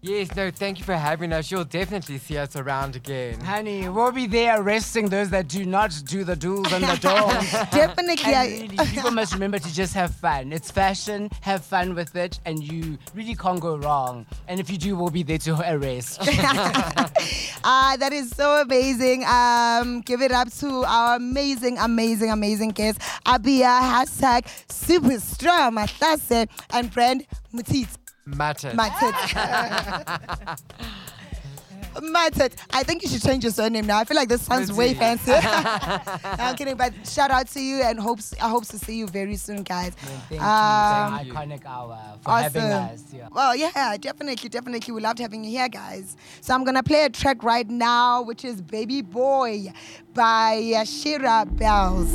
Yes, 0.05 0.35
no, 0.35 0.51
thank 0.51 0.79
you 0.79 0.83
for 0.83 0.95
having 0.95 1.31
us. 1.31 1.49
You'll 1.49 1.63
definitely 1.63 2.17
see 2.17 2.37
us 2.37 2.57
around 2.57 2.97
again. 2.97 3.39
Honey, 3.39 3.87
we'll 3.87 4.11
be 4.11 4.27
there 4.27 4.59
arresting 4.61 5.07
those 5.07 5.29
that 5.29 5.47
do 5.47 5.63
not 5.65 5.93
do 6.05 6.25
the 6.25 6.35
do's 6.35 6.69
and 6.73 6.83
the 6.83 6.97
don'ts. 6.99 7.51
definitely. 7.71 8.33
And 8.33 8.35
I- 8.35 8.47
really, 8.47 8.77
people 8.87 9.11
must 9.11 9.33
remember 9.33 9.59
to 9.59 9.73
just 9.73 9.93
have 9.93 10.13
fun. 10.13 10.51
It's 10.51 10.69
fashion, 10.69 11.29
have 11.39 11.63
fun 11.63 11.95
with 11.95 12.17
it, 12.17 12.37
and 12.43 12.61
you 12.61 12.97
really 13.15 13.33
can't 13.33 13.61
go 13.61 13.77
wrong. 13.77 14.25
And 14.49 14.59
if 14.59 14.69
you 14.69 14.77
do, 14.77 14.97
we'll 14.97 15.09
be 15.09 15.23
there 15.23 15.37
to 15.39 15.73
arrest. 15.73 16.19
Ah, 17.65 17.95
that 17.97 18.11
is 18.11 18.29
so 18.31 18.61
amazing. 18.61 19.23
Um, 19.23 20.01
give 20.01 20.21
it 20.21 20.33
up 20.33 20.51
to 20.55 20.83
our 20.85 21.15
amazing, 21.15 21.77
amazing, 21.77 22.29
amazing 22.29 22.71
guest, 22.71 22.99
Abia, 23.25 23.79
hashtag 23.79 24.45
super 24.69 25.17
strong, 25.21 25.75
Matase, 25.75 26.49
and 26.73 26.91
Brand 26.91 27.25
Mutit. 27.53 27.87
Matter. 28.25 28.71
Matit. 28.71 29.13
Matit. 31.95 32.53
I 32.71 32.81
think 32.81 33.03
you 33.03 33.09
should 33.09 33.21
change 33.21 33.43
your 33.43 33.53
surname 33.53 33.85
now. 33.85 33.99
I 33.99 34.03
feel 34.03 34.15
like 34.17 34.27
this 34.27 34.41
sounds 34.41 34.73
way 34.73 34.95
Mutit. 34.95 35.19
fancy. 35.19 35.31
I'm 36.41 36.55
kidding, 36.55 36.75
but 36.75 36.91
shout 37.07 37.29
out 37.29 37.47
to 37.49 37.61
you 37.61 37.83
and 37.83 37.99
hopes 37.99 38.33
I 38.41 38.49
hope 38.49 38.65
to 38.67 38.79
see 38.79 38.95
you 38.97 39.05
very 39.07 39.35
soon, 39.35 39.61
guys. 39.61 39.93
Thank 40.29 40.41
Um, 40.41 41.25
you. 41.25 41.33
Iconic 41.33 41.65
hour 41.67 41.99
for 42.23 42.31
having 42.31 42.63
us. 42.63 43.03
Yeah. 43.13 43.27
Well, 43.31 43.55
yeah, 43.55 43.95
definitely, 43.97 44.49
definitely. 44.49 44.91
We 44.91 45.01
loved 45.01 45.19
having 45.19 45.43
you 45.43 45.51
here, 45.51 45.69
guys. 45.69 46.15
So 46.41 46.55
I'm 46.55 46.63
gonna 46.63 46.81
play 46.81 47.03
a 47.05 47.09
track 47.09 47.43
right 47.43 47.69
now, 47.69 48.23
which 48.23 48.43
is 48.43 48.59
"Baby 48.59 49.03
Boy" 49.03 49.71
by 50.15 50.59
Yashira 50.63 51.45
Bells. 51.57 52.11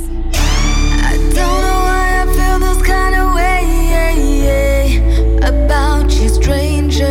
Stranger. 6.48 7.04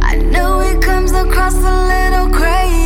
I 0.00 0.16
know 0.16 0.60
it 0.60 0.80
comes 0.80 1.12
across 1.12 1.54
a 1.54 1.76
little 1.92 2.30
crazy, 2.30 2.85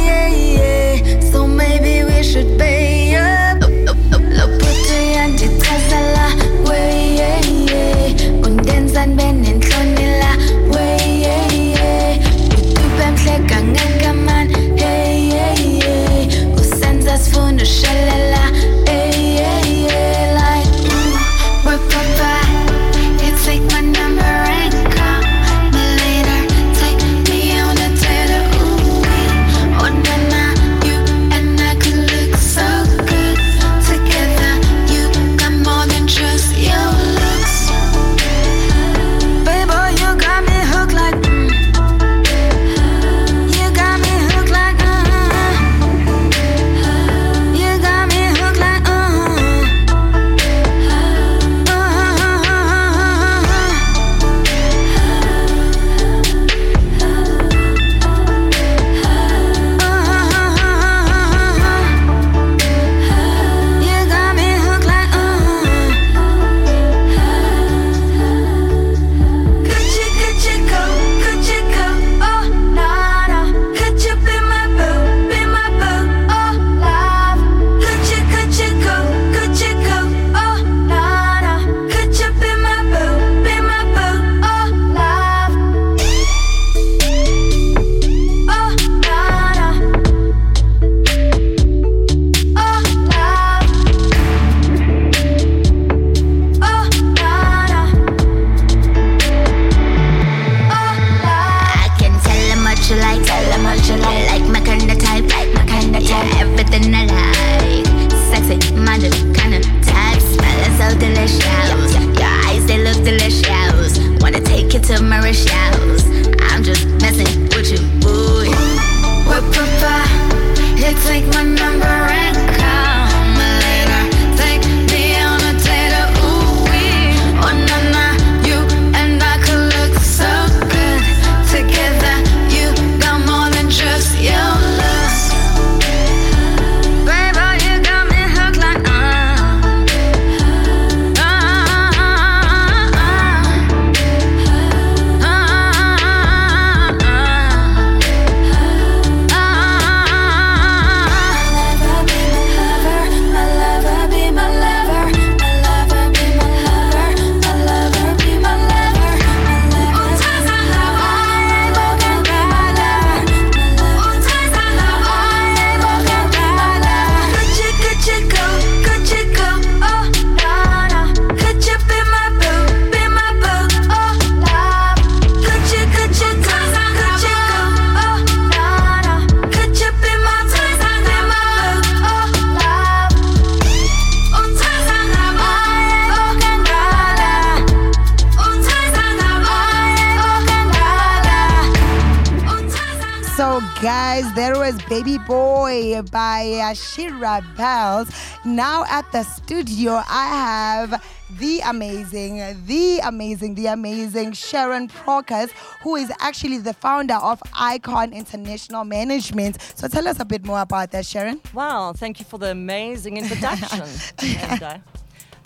guys, 193.91 194.33
there 194.35 194.57
was 194.57 194.81
Baby 194.83 195.19
Boy 195.19 196.01
by 196.13 196.45
Ashira 196.71 197.43
Bells. 197.57 198.09
Now 198.45 198.85
at 198.89 199.11
the 199.11 199.25
studio, 199.25 200.01
I 200.09 200.27
have 200.29 201.05
the 201.41 201.59
amazing, 201.67 202.37
the 202.67 203.01
amazing, 203.03 203.57
the 203.57 203.67
amazing 203.67 204.31
Sharon 204.35 204.87
Procas, 204.87 205.51
who 205.83 205.97
is 205.97 206.13
actually 206.21 206.59
the 206.59 206.73
founder 206.73 207.17
of 207.17 207.43
Icon 207.53 208.13
International 208.13 208.85
Management. 208.85 209.61
So, 209.75 209.89
tell 209.89 210.07
us 210.07 210.21
a 210.21 210.25
bit 210.25 210.45
more 210.45 210.61
about 210.61 210.93
that, 210.93 211.05
Sharon. 211.05 211.41
Wow, 211.53 211.93
thank 211.93 212.21
you 212.21 212.25
for 212.25 212.39
the 212.39 212.53
amazing 212.53 213.17
introduction. 213.17 213.89
Amanda. 214.23 214.85
Uh, 214.87 214.99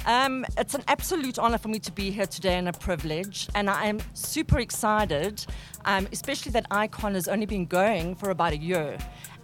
Um, 0.07 0.45
it's 0.59 0.75
an 0.75 0.83
absolute 0.89 1.39
honor 1.39 1.59
for 1.59 1.69
me 1.69 1.79
to 1.79 1.93
be 1.93 2.11
here 2.11 2.27
today 2.27 2.57
and 2.59 2.69
a 2.69 2.73
privilege. 2.73 3.49
And 3.55 3.71
I 3.71 3.87
am 3.87 4.01
super 4.13 4.59
excited, 4.59 5.45
um, 5.87 6.07
especially 6.13 6.53
that 6.53 6.67
Icon 6.71 7.15
has 7.15 7.29
only 7.29 7.47
been 7.47 7.65
going 7.67 8.15
for 8.15 8.31
about 8.31 8.53
a 8.53 8.59
year. 8.59 8.99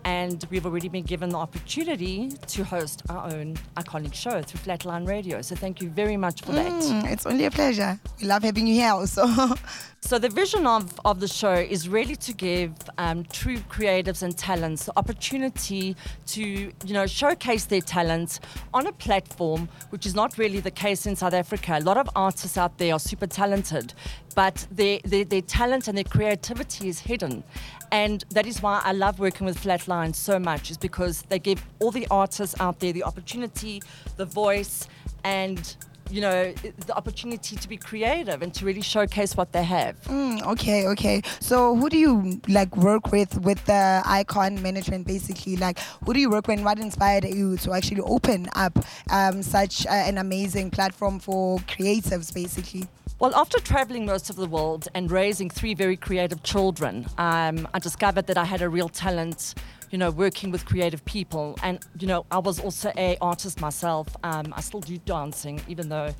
and 0.04 0.46
we've 0.50 0.64
already 0.64 0.88
been 0.88 1.04
given 1.04 1.28
the 1.28 1.36
opportunity 1.36 2.30
to 2.46 2.64
host 2.64 3.02
our 3.10 3.30
own 3.34 3.54
iconic 3.76 4.14
show 4.14 4.40
through 4.40 4.60
Flatline 4.60 5.06
Radio. 5.06 5.42
So 5.42 5.54
thank 5.54 5.82
you 5.82 5.90
very 5.90 6.16
much 6.16 6.40
for 6.40 6.52
that. 6.52 6.72
Mm, 6.72 7.10
it's 7.12 7.26
only 7.26 7.44
a 7.44 7.50
pleasure. 7.50 8.00
We 8.18 8.26
love 8.26 8.42
having 8.42 8.66
you 8.66 8.74
here 8.74 8.92
also. 8.92 9.26
So 10.02 10.18
the 10.18 10.28
vision 10.28 10.66
of, 10.66 10.98
of 11.04 11.20
the 11.20 11.28
show 11.28 11.52
is 11.54 11.88
really 11.88 12.16
to 12.16 12.32
give 12.32 12.72
um, 12.98 13.22
true 13.24 13.58
creatives 13.58 14.22
and 14.22 14.36
talents 14.36 14.86
the 14.86 14.92
opportunity 14.96 15.94
to, 16.28 16.42
you 16.42 16.94
know, 16.94 17.06
showcase 17.06 17.66
their 17.66 17.82
talents 17.82 18.40
on 18.74 18.86
a 18.86 18.92
platform, 18.92 19.68
which 19.90 20.06
is 20.06 20.14
not 20.14 20.36
really 20.36 20.58
the 20.58 20.70
case 20.70 21.06
in 21.06 21.14
South 21.14 21.34
Africa. 21.34 21.78
A 21.78 21.84
lot 21.84 21.96
of 21.96 22.08
artists 22.16 22.56
out 22.56 22.78
there 22.78 22.94
are 22.94 22.98
super 22.98 23.28
talented, 23.28 23.94
but 24.34 24.66
their, 24.72 24.98
their, 25.04 25.24
their 25.24 25.42
talent 25.42 25.86
and 25.86 25.96
their 25.96 26.04
creativity 26.04 26.88
is 26.88 26.98
hidden. 26.98 27.44
And 27.92 28.24
that 28.30 28.46
is 28.46 28.62
why 28.62 28.80
I 28.82 28.92
love 28.92 29.20
working 29.20 29.44
with 29.46 29.62
Flatline 29.62 30.14
so 30.14 30.38
much, 30.38 30.70
is 30.70 30.78
because 30.78 31.22
they 31.28 31.38
give 31.38 31.64
all 31.78 31.90
the 31.90 32.08
artists 32.10 32.58
out 32.58 32.80
there 32.80 32.92
the 32.92 33.04
opportunity, 33.04 33.82
the 34.16 34.24
voice, 34.24 34.88
and 35.22 35.76
you 36.10 36.20
know, 36.20 36.52
the 36.86 36.96
opportunity 36.96 37.56
to 37.56 37.68
be 37.68 37.76
creative 37.76 38.42
and 38.42 38.52
to 38.54 38.64
really 38.64 38.82
showcase 38.82 39.36
what 39.36 39.52
they 39.52 39.64
have. 39.64 40.00
Mm, 40.04 40.46
okay, 40.46 40.86
okay. 40.88 41.22
So 41.40 41.76
who 41.76 41.88
do 41.88 41.96
you 41.96 42.40
like 42.48 42.76
work 42.76 43.12
with 43.12 43.40
with 43.40 43.64
the 43.66 44.02
icon 44.04 44.60
management 44.62 45.06
basically? 45.06 45.56
Like 45.56 45.78
who 46.04 46.12
do 46.14 46.20
you 46.20 46.30
work 46.30 46.46
with 46.46 46.58
and 46.60 46.64
what 46.64 46.78
inspired 46.78 47.24
you 47.24 47.56
to 47.58 47.72
actually 47.72 48.02
open 48.02 48.48
up 48.54 48.78
um, 49.10 49.42
such 49.42 49.86
uh, 49.86 49.90
an 49.90 50.18
amazing 50.18 50.70
platform 50.70 51.18
for 51.18 51.58
creatives 51.60 52.34
basically? 52.34 52.86
Well, 53.18 53.34
after 53.34 53.60
traveling 53.60 54.06
most 54.06 54.30
of 54.30 54.36
the 54.36 54.46
world 54.46 54.88
and 54.94 55.10
raising 55.10 55.50
three 55.50 55.74
very 55.74 55.96
creative 55.96 56.42
children, 56.42 57.06
um, 57.18 57.68
I 57.74 57.78
discovered 57.78 58.26
that 58.28 58.38
I 58.38 58.44
had 58.44 58.62
a 58.62 58.68
real 58.68 58.88
talent, 58.88 59.54
you 59.90 59.98
know, 59.98 60.10
working 60.10 60.50
with 60.50 60.64
creative 60.64 61.04
people. 61.04 61.56
And, 61.62 61.84
you 61.98 62.06
know, 62.06 62.24
I 62.30 62.38
was 62.38 62.60
also 62.60 62.92
a 62.96 63.16
artist 63.20 63.60
myself. 63.60 64.16
Um, 64.22 64.52
I 64.56 64.60
still 64.60 64.80
do 64.80 64.98
dancing, 64.98 65.60
even 65.68 65.88
though 65.88 66.14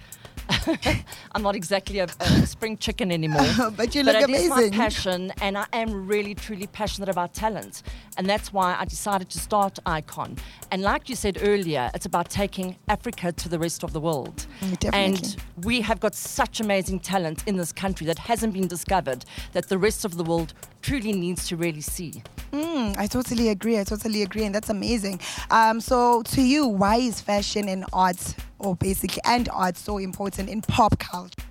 I'm 1.33 1.43
not 1.43 1.55
exactly 1.55 2.01
a, 2.01 2.07
a 2.21 2.47
spring 2.47 2.77
chicken 2.77 3.13
anymore. 3.13 3.47
But 3.77 3.95
you 3.95 4.03
look 4.03 4.17
it 4.17 4.31
is 4.31 4.51
amazing. 4.51 4.71
my 4.71 4.77
passion, 4.77 5.33
and 5.41 5.57
I 5.57 5.67
am 5.73 6.07
really, 6.07 6.35
truly 6.35 6.67
passionate 6.67 7.09
about 7.09 7.35
talent. 7.35 7.83
And 8.17 8.29
that's 8.29 8.53
why 8.53 8.77
I 8.79 8.85
decided 8.85 9.31
to 9.31 9.39
start 9.39 9.79
Icon. 9.87 10.37
And 10.71 10.83
like 10.83 11.09
you 11.09 11.17
said 11.17 11.39
earlier, 11.43 11.91
it's 11.95 12.07
about 12.07 12.29
taking 12.31 12.77
Africa 12.89 13.33
to 13.33 13.49
the 13.49 13.59
rest 13.59 13.83
of 13.85 13.93
the 13.93 14.01
world. 14.01 14.47
Mm, 14.61 14.79
definitely. 14.79 15.01
And 15.01 15.37
we 15.65 15.81
have 15.83 16.01
got 16.01 16.15
such 16.15 16.61
amazing 16.61 17.01
talent 17.01 17.45
in 17.47 17.57
this 17.57 17.73
country 17.73 18.07
that 18.07 18.19
hasn't 18.19 18.53
been 18.53 18.67
discovered 18.69 19.25
that 19.53 19.69
the 19.69 19.79
rest 19.79 20.05
of 20.05 20.17
the 20.17 20.25
world 20.25 20.53
truly 20.83 21.13
needs 21.13 21.47
to 21.49 21.57
really 21.57 21.81
see. 21.81 22.23
Mm, 22.53 22.97
I 22.99 23.07
totally 23.07 23.49
agree. 23.49 23.79
I 23.79 23.85
totally 23.85 24.23
agree, 24.23 24.45
and 24.45 24.55
that's 24.55 24.71
amazing. 24.71 25.21
Um, 25.51 25.81
so, 25.81 26.23
to 26.23 26.43
you, 26.43 26.67
why 26.67 26.97
is 26.97 27.21
fashion 27.21 27.69
and 27.69 27.85
art, 27.93 28.35
or 28.59 28.75
basically 28.75 29.23
and 29.25 29.49
art, 29.51 29.77
so 29.77 29.99
important 29.99 30.49
in 30.49 30.61
pop 30.63 30.99
culture? 30.99 31.43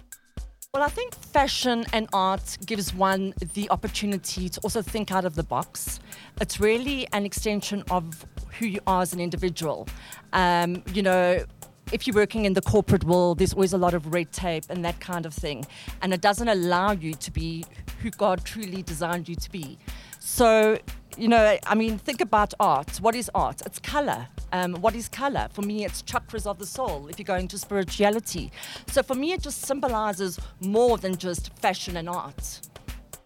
Well, 0.71 0.83
I 0.83 0.89
think 0.89 1.15
fashion 1.15 1.85
and 1.93 2.07
art 2.13 2.57
gives 2.63 2.93
one 2.93 3.33
the 3.55 3.67
opportunity 3.71 4.49
to 4.49 4.59
also 4.61 4.83
think 4.83 5.11
out 5.11 5.25
of 5.25 5.33
the 5.33 5.41
box. 5.41 5.99
It's 6.39 6.59
really 6.59 7.07
an 7.11 7.25
extension 7.25 7.83
of 7.89 8.23
who 8.59 8.67
you 8.67 8.79
are 8.85 9.01
as 9.01 9.11
an 9.11 9.19
individual. 9.19 9.87
Um, 10.31 10.83
you 10.93 11.01
know, 11.01 11.43
if 11.91 12.06
you're 12.06 12.15
working 12.15 12.45
in 12.45 12.54
the 12.54 12.62
corporate 12.62 13.04
world, 13.04 13.39
there's 13.39 13.54
always 13.54 13.73
a 13.73 13.78
lot 13.78 13.93
of 13.93 14.13
red 14.13 14.32
tape 14.32 14.65
and 14.69 14.86
that 14.86 14.99
kind 14.99 15.25
of 15.25 15.34
thing. 15.34 15.65
And 16.02 16.13
it 16.13 16.21
doesn't 16.21 16.47
allow 16.47 16.91
you 16.91 17.13
to 17.15 17.32
be 17.32 17.65
who 18.02 18.12
God 18.12 18.43
truly 18.43 18.84
designed 18.84 19.28
you 19.28 19.36
to 19.36 19.52
be. 19.52 19.78
So, 20.19 20.78
you 21.17 21.28
know, 21.28 21.58
I 21.65 21.75
mean, 21.75 21.97
think 21.97 22.21
about 22.21 22.54
art. 22.60 22.97
What 22.97 23.15
is 23.15 23.32
art? 23.34 23.62
It's 23.65 23.80
color. 23.80 24.28
Um, 24.52 24.75
what 24.75 24.95
is 24.95 25.10
color? 25.10 25.47
For 25.52 25.62
me, 25.62 25.86
it's 25.86 26.02
chakras 26.04 26.45
of 26.45 26.60
the 26.60 26.65
soul, 26.65 27.08
if 27.08 27.19
you 27.19 27.25
go 27.25 27.36
into 27.36 27.58
spirituality. 27.58 28.52
So 28.88 29.04
for 29.04 29.15
me, 29.15 29.34
it 29.34 29.41
just 29.41 29.62
symbolizes 29.62 30.39
more 30.60 30.97
than 30.97 31.17
just 31.17 31.54
fashion 31.60 31.97
and 31.97 32.10
art. 32.10 32.62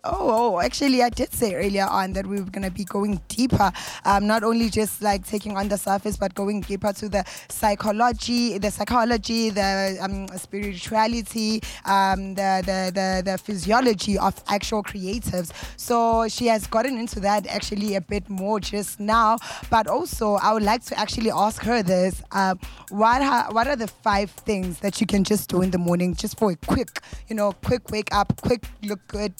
Oh, 0.06 0.56
oh, 0.56 0.60
actually, 0.60 1.02
I 1.02 1.08
did 1.08 1.32
say 1.32 1.56
earlier 1.56 1.86
on 1.86 2.12
that 2.12 2.28
we 2.28 2.42
were 2.42 2.50
going 2.50 2.66
to 2.66 2.72
be 2.72 2.84
going 2.84 3.22
deeper, 3.30 3.72
um, 4.04 4.28
not 4.28 4.44
only 4.44 4.70
just 4.70 5.02
like 5.02 5.26
taking 5.26 5.56
on 5.56 5.70
the 5.70 5.78
surface, 5.78 6.18
but 6.18 6.36
going 6.36 6.60
deeper 6.60 6.92
to 6.92 7.08
the 7.08 7.24
psychology, 7.48 8.58
the 8.58 8.70
psychology, 8.70 9.50
the 9.50 9.98
um, 10.02 10.28
spirituality, 10.38 11.62
um, 11.86 12.34
the, 12.34 12.62
the, 12.66 12.92
the, 12.94 13.32
the 13.32 13.38
physiology 13.38 14.18
of 14.18 14.44
actual 14.50 14.84
creatives. 14.84 15.54
So 15.78 16.28
she 16.28 16.48
has 16.48 16.68
gotten 16.68 16.98
into 16.98 17.22
that 17.22 17.48
actually 17.48 17.96
a 17.96 18.02
bit 18.02 18.30
more 18.30 18.60
just 18.60 19.00
now. 19.00 19.38
But 19.70 19.88
also, 19.88 20.34
I 20.34 20.52
would 20.52 20.64
like 20.64 20.84
to 20.88 21.00
actually 21.00 21.32
ask 21.32 21.62
her 21.64 21.82
this: 21.82 22.22
um, 22.34 22.60
what 22.90 23.22
ha- 23.22 23.48
what 23.52 23.68
are 23.68 23.78
the 23.78 23.88
five 23.88 24.32
things 24.32 24.80
that 24.80 25.00
you 25.00 25.08
can 25.08 25.24
just 25.24 25.50
do 25.50 25.62
in 25.62 25.72
the 25.72 25.78
morning, 25.78 26.14
just 26.14 26.38
for 26.38 26.52
a 26.52 26.58
quick, 26.58 27.00
you 27.30 27.38
know, 27.38 27.54
quick 27.64 27.90
wake 27.90 28.14
up, 28.14 28.42
quick 28.42 28.66
look 28.84 29.00
good, 29.08 29.34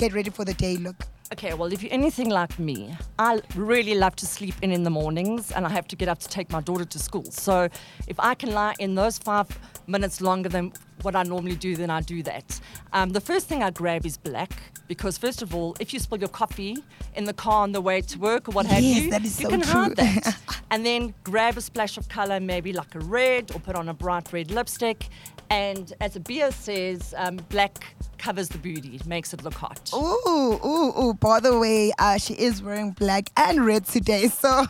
get 0.00 0.14
ready 0.14 0.30
for 0.30 0.46
the 0.46 0.54
day 0.54 0.78
look? 0.78 0.96
Okay, 1.30 1.52
well, 1.52 1.70
if 1.70 1.82
you're 1.82 1.92
anything 1.92 2.30
like 2.30 2.58
me, 2.58 2.96
I 3.18 3.42
really 3.54 3.94
love 3.94 4.16
to 4.16 4.26
sleep 4.26 4.54
in 4.62 4.72
in 4.72 4.82
the 4.82 4.88
mornings 4.88 5.52
and 5.52 5.66
I 5.66 5.68
have 5.68 5.86
to 5.88 5.96
get 5.96 6.08
up 6.08 6.18
to 6.20 6.28
take 6.28 6.50
my 6.50 6.62
daughter 6.62 6.86
to 6.86 6.98
school. 6.98 7.30
So 7.30 7.68
if 8.08 8.18
I 8.18 8.34
can 8.34 8.52
lie 8.52 8.74
in 8.78 8.94
those 8.94 9.18
five 9.18 9.46
minutes 9.86 10.22
longer 10.22 10.48
than 10.48 10.72
what 11.04 11.16
I 11.16 11.22
normally 11.22 11.56
do, 11.56 11.76
then 11.76 11.90
I 11.90 12.00
do 12.00 12.22
that. 12.24 12.60
Um, 12.92 13.10
the 13.10 13.20
first 13.20 13.48
thing 13.48 13.62
I 13.62 13.70
grab 13.70 14.04
is 14.06 14.16
black 14.16 14.52
because, 14.88 15.18
first 15.18 15.42
of 15.42 15.54
all, 15.54 15.76
if 15.80 15.92
you 15.92 15.98
spill 16.00 16.18
your 16.18 16.28
coffee 16.28 16.76
in 17.14 17.24
the 17.24 17.32
car 17.32 17.62
on 17.62 17.72
the 17.72 17.80
way 17.80 18.00
to 18.00 18.18
work 18.18 18.48
or 18.48 18.52
what 18.52 18.66
have 18.66 18.82
Yes, 18.82 19.04
you, 19.04 19.10
that 19.10 19.24
is 19.24 19.38
you 19.40 19.46
so 19.46 19.50
can 19.50 19.60
true. 19.62 19.70
hide 19.72 19.96
that. 19.96 20.36
and 20.70 20.84
then 20.84 21.14
grab 21.24 21.56
a 21.56 21.60
splash 21.60 21.96
of 21.96 22.08
color, 22.08 22.40
maybe 22.40 22.72
like 22.72 22.94
a 22.94 23.00
red, 23.00 23.50
or 23.54 23.60
put 23.60 23.76
on 23.76 23.88
a 23.88 23.94
bright 23.94 24.32
red 24.32 24.50
lipstick. 24.50 25.08
And 25.50 25.92
as 26.00 26.14
a 26.14 26.20
beer 26.20 26.52
says, 26.52 27.12
um, 27.16 27.36
black 27.48 27.84
covers 28.18 28.48
the 28.50 28.58
booty, 28.58 28.94
it 28.94 29.06
makes 29.06 29.32
it 29.34 29.42
look 29.42 29.54
hot. 29.54 29.90
Ooh, 29.94 29.98
ooh, 30.28 30.92
ooh. 31.02 31.14
By 31.14 31.40
the 31.40 31.58
way, 31.58 31.92
uh, 31.98 32.18
she 32.18 32.34
is 32.34 32.62
wearing 32.62 32.92
black 32.92 33.30
and 33.36 33.64
red 33.66 33.86
today. 33.86 34.28
So, 34.40 34.64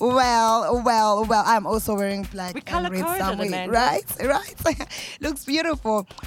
well, 0.00 0.82
well, 0.84 1.24
well, 1.24 1.42
I'm 1.46 1.66
also 1.66 1.94
wearing 1.94 2.22
black 2.24 2.54
We 2.54 2.62
and 2.66 2.90
red 2.90 3.18
somewhere. 3.18 3.68
Right, 3.68 4.04
right. 4.22 4.88
Looks 5.20 5.44
beautiful. 5.44 5.61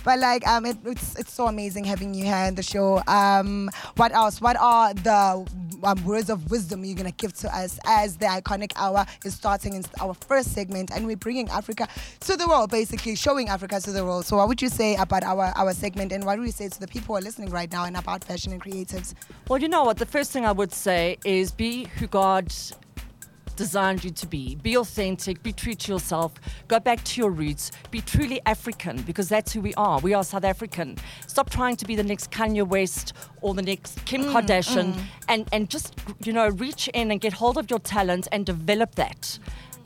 But 0.03 0.19
like, 0.19 0.47
um, 0.47 0.65
it, 0.65 0.77
it's 0.85 1.17
it's 1.19 1.33
so 1.33 1.47
amazing 1.47 1.83
having 1.83 2.13
you 2.13 2.25
here 2.25 2.45
in 2.47 2.55
the 2.55 2.63
show. 2.63 3.01
Um, 3.07 3.69
what 3.95 4.11
else? 4.11 4.41
What 4.41 4.57
are 4.57 4.93
the 4.93 5.45
um, 5.83 6.05
words 6.05 6.29
of 6.29 6.49
wisdom 6.49 6.83
you're 6.85 6.95
gonna 6.95 7.11
give 7.11 7.33
to 7.33 7.55
us 7.55 7.79
as 7.85 8.17
the 8.17 8.25
iconic 8.25 8.71
hour 8.75 9.05
is 9.23 9.33
starting 9.33 9.73
in 9.73 9.83
our 10.01 10.13
first 10.13 10.53
segment, 10.53 10.91
and 10.91 11.05
we're 11.05 11.17
bringing 11.17 11.49
Africa 11.49 11.87
to 12.21 12.37
the 12.37 12.47
world, 12.47 12.71
basically 12.71 13.15
showing 13.15 13.49
Africa 13.49 13.79
to 13.81 13.91
the 13.91 14.03
world. 14.03 14.25
So, 14.25 14.37
what 14.37 14.47
would 14.47 14.61
you 14.61 14.69
say 14.69 14.95
about 14.95 15.23
our 15.23 15.53
our 15.55 15.73
segment, 15.73 16.11
and 16.11 16.25
what 16.25 16.37
would 16.37 16.45
you 16.45 16.51
say 16.51 16.69
to 16.69 16.79
the 16.79 16.87
people 16.87 17.15
who 17.15 17.19
are 17.19 17.23
listening 17.23 17.49
right 17.49 17.71
now, 17.71 17.85
and 17.85 17.97
about 17.97 18.23
fashion 18.23 18.53
and 18.53 18.61
creatives? 18.61 19.13
Well, 19.47 19.59
you 19.59 19.67
know 19.67 19.83
what? 19.83 19.97
The 19.97 20.05
first 20.05 20.31
thing 20.31 20.45
I 20.45 20.51
would 20.51 20.73
say 20.73 21.17
is 21.25 21.51
be 21.51 21.85
who 21.97 22.07
God 22.07 22.51
designed 23.55 24.03
you 24.03 24.11
to 24.11 24.27
be. 24.27 24.55
Be 24.55 24.77
authentic, 24.77 25.41
be 25.43 25.53
true 25.53 25.73
to 25.73 25.91
yourself, 25.93 26.33
go 26.67 26.79
back 26.79 27.03
to 27.05 27.21
your 27.21 27.31
roots, 27.31 27.71
be 27.91 28.01
truly 28.01 28.41
African 28.45 29.01
because 29.01 29.29
that's 29.29 29.53
who 29.53 29.61
we 29.61 29.73
are. 29.75 29.99
We 29.99 30.13
are 30.13 30.23
South 30.23 30.43
African. 30.43 30.97
Stop 31.27 31.49
trying 31.49 31.75
to 31.77 31.85
be 31.85 31.95
the 31.95 32.03
next 32.03 32.31
Kanye 32.31 32.67
West 32.67 33.13
or 33.41 33.53
the 33.53 33.61
next 33.61 34.03
Kim 34.05 34.23
mm, 34.23 34.33
Kardashian 34.33 34.93
mm. 34.93 35.01
and, 35.27 35.47
and 35.51 35.69
just, 35.69 35.95
you 36.23 36.33
know, 36.33 36.49
reach 36.49 36.87
in 36.89 37.11
and 37.11 37.21
get 37.21 37.33
hold 37.33 37.57
of 37.57 37.69
your 37.69 37.79
talent 37.79 38.27
and 38.31 38.45
develop 38.45 38.95
that. 38.95 39.39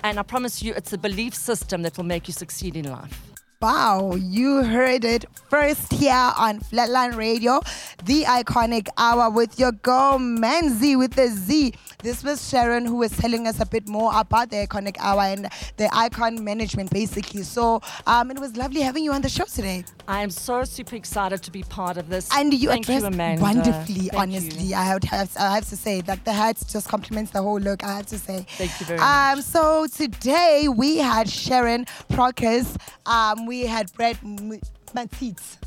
And 0.04 0.20
I 0.20 0.24
promise 0.24 0.64
you, 0.64 0.74
it's 0.74 0.94
a 0.94 0.98
belief 0.98 1.34
system 1.34 1.82
that 1.82 1.98
will 1.98 2.06
make 2.06 2.28
you 2.28 2.34
succeed 2.34 2.76
in 2.76 2.90
life. 2.90 3.30
Wow, 3.62 4.16
you 4.16 4.64
heard 4.64 5.04
it 5.04 5.26
first 5.50 5.92
here 5.92 6.14
on 6.14 6.62
Flatline 6.62 7.18
Radio, 7.18 7.60
the 8.06 8.24
iconic 8.24 8.88
hour 8.98 9.30
with 9.30 9.60
your 9.60 9.74
girl 9.74 10.18
Manzi 10.18 10.98
with 10.98 11.16
the 11.16 11.28
Z. 11.28 11.74
This 12.02 12.24
was 12.24 12.50
Sharon 12.50 12.86
who 12.86 12.96
was 12.96 13.12
telling 13.12 13.46
us 13.46 13.60
a 13.60 13.66
bit 13.66 13.86
more 13.90 14.12
about 14.16 14.50
the 14.50 14.66
iconic 14.66 14.96
hour 15.00 15.20
and 15.20 15.50
the 15.76 15.90
icon 15.92 16.42
management 16.42 16.92
basically. 16.92 17.44
So 17.44 17.82
um, 18.08 18.32
it 18.32 18.40
was 18.40 18.56
lovely 18.56 18.80
having 18.80 19.04
you 19.04 19.12
on 19.12 19.22
the 19.22 19.28
show 19.28 19.44
today. 19.44 19.84
I 20.08 20.24
am 20.24 20.30
so 20.30 20.64
super 20.64 20.96
excited 20.96 21.44
to 21.44 21.52
be 21.52 21.64
part 21.64 21.98
of 21.98 22.08
this. 22.08 22.30
And 22.34 22.54
you 22.54 22.70
Thank 22.70 22.86
addressed 22.86 23.06
Amanda. 23.06 23.44
wonderfly, 23.44 24.12
Thank 24.12 24.14
honestly. 24.14 24.64
you. 24.68 24.76
I 24.76 24.84
have, 24.84 25.04
I 25.38 25.56
have 25.56 25.68
to 25.68 25.76
say 25.76 26.00
that 26.02 26.24
the 26.24 26.32
hat 26.32 26.64
just 26.70 26.88
complements 26.88 27.32
the 27.32 27.42
whole 27.42 27.60
look, 27.60 27.84
I 27.84 27.98
have 27.98 28.06
to 28.08 28.18
say. 28.18 28.46
Thank 28.52 28.80
you 28.80 28.86
very 28.86 29.00
um, 29.00 29.38
much. 29.38 29.44
So 29.44 29.86
today 29.88 30.68
we 30.74 31.00
had 31.00 31.30
Sharon 31.30 31.86
Procus, 32.08 32.78
um, 33.08 33.46
we 33.46 33.66
had 33.66 33.92
Brad 33.92 34.18
M- 34.24 34.62
Matitz. 34.96 35.58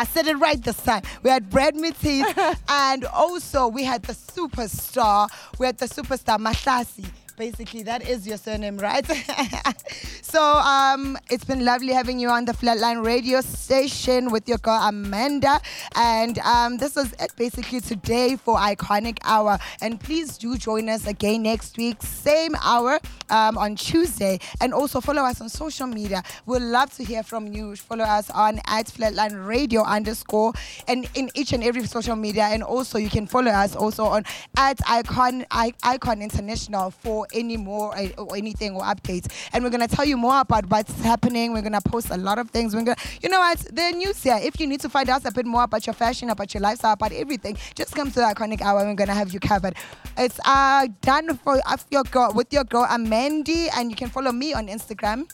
I 0.00 0.04
said 0.04 0.26
it 0.28 0.36
right 0.38 0.58
this 0.62 0.82
time. 0.82 1.02
We 1.22 1.28
had 1.28 1.50
Brad 1.50 1.74
Matitz, 1.74 2.58
and 2.70 3.04
also 3.04 3.68
we 3.68 3.84
had 3.84 4.02
the 4.02 4.14
superstar. 4.14 5.28
We 5.58 5.66
had 5.66 5.76
the 5.76 5.84
superstar 5.84 6.38
Mahlasi. 6.38 7.04
Basically, 7.40 7.82
that 7.84 8.06
is 8.06 8.26
your 8.26 8.36
surname, 8.36 8.76
right? 8.76 9.06
so 10.22 10.42
um, 10.42 11.16
it's 11.30 11.42
been 11.42 11.64
lovely 11.64 11.94
having 11.94 12.20
you 12.20 12.28
on 12.28 12.44
the 12.44 12.52
Flatline 12.52 13.02
radio 13.02 13.40
station 13.40 14.30
with 14.30 14.46
your 14.46 14.58
girl 14.58 14.78
Amanda. 14.82 15.58
And 15.96 16.38
um, 16.40 16.76
this 16.76 16.96
was 16.96 17.14
it 17.18 17.32
basically 17.36 17.80
today 17.80 18.36
for 18.36 18.58
Iconic 18.58 19.20
Hour. 19.24 19.58
And 19.80 19.98
please 19.98 20.36
do 20.36 20.58
join 20.58 20.90
us 20.90 21.06
again 21.06 21.44
next 21.44 21.78
week, 21.78 22.02
same 22.02 22.54
hour 22.62 23.00
um, 23.30 23.56
on 23.56 23.74
Tuesday. 23.74 24.38
And 24.60 24.74
also 24.74 25.00
follow 25.00 25.22
us 25.22 25.40
on 25.40 25.48
social 25.48 25.86
media. 25.86 26.22
We'd 26.44 26.60
love 26.60 26.94
to 26.96 27.04
hear 27.04 27.22
from 27.22 27.46
you. 27.46 27.74
Follow 27.74 28.04
us 28.04 28.28
on 28.28 28.60
at 28.66 28.88
Flatline 28.88 29.46
Radio 29.46 29.82
underscore 29.82 30.52
and 30.86 31.08
in 31.14 31.30
each 31.34 31.54
and 31.54 31.64
every 31.64 31.86
social 31.86 32.16
media. 32.16 32.42
And 32.42 32.62
also 32.62 32.98
you 32.98 33.08
can 33.08 33.26
follow 33.26 33.50
us 33.50 33.74
also 33.74 34.04
on 34.04 34.24
at 34.58 34.78
Icon 34.86 35.46
I, 35.50 35.72
Icon 35.82 36.20
International 36.20 36.90
for 36.90 37.26
any 37.32 37.56
more 37.56 37.96
uh, 37.96 38.08
or 38.18 38.36
anything 38.36 38.74
or 38.74 38.82
updates. 38.82 39.26
And 39.52 39.64
we're 39.64 39.70
gonna 39.70 39.88
tell 39.88 40.04
you 40.04 40.16
more 40.16 40.40
about 40.40 40.68
what's 40.70 41.00
happening. 41.02 41.52
We're 41.52 41.62
gonna 41.62 41.80
post 41.80 42.10
a 42.10 42.16
lot 42.16 42.38
of 42.38 42.50
things. 42.50 42.74
We're 42.74 42.84
gonna, 42.84 42.96
you 43.22 43.28
know 43.28 43.40
what, 43.40 43.58
the 43.58 43.90
news 43.92 44.22
here. 44.22 44.38
If 44.40 44.60
you 44.60 44.66
need 44.66 44.80
to 44.80 44.88
find 44.88 45.08
out 45.08 45.24
a 45.24 45.32
bit 45.32 45.46
more 45.46 45.64
about 45.64 45.86
your 45.86 45.94
fashion, 45.94 46.30
about 46.30 46.52
your 46.54 46.60
lifestyle, 46.60 46.92
about 46.92 47.12
everything, 47.12 47.56
just 47.74 47.94
come 47.94 48.08
to 48.10 48.16
the 48.16 48.26
Iconic 48.34 48.60
Hour. 48.62 48.84
We're 48.84 48.94
gonna 48.94 49.14
have 49.14 49.32
you 49.32 49.40
covered. 49.40 49.74
It's 50.16 50.38
uh 50.44 50.88
done 51.02 51.36
for 51.38 51.60
of 51.70 51.84
your 51.90 52.04
girl 52.04 52.32
with 52.34 52.52
your 52.52 52.64
girl 52.64 52.86
Amendi, 52.86 53.68
and 53.74 53.90
you 53.90 53.96
can 53.96 54.08
follow 54.08 54.32
me 54.32 54.52
on 54.52 54.68
Instagram 54.68 55.26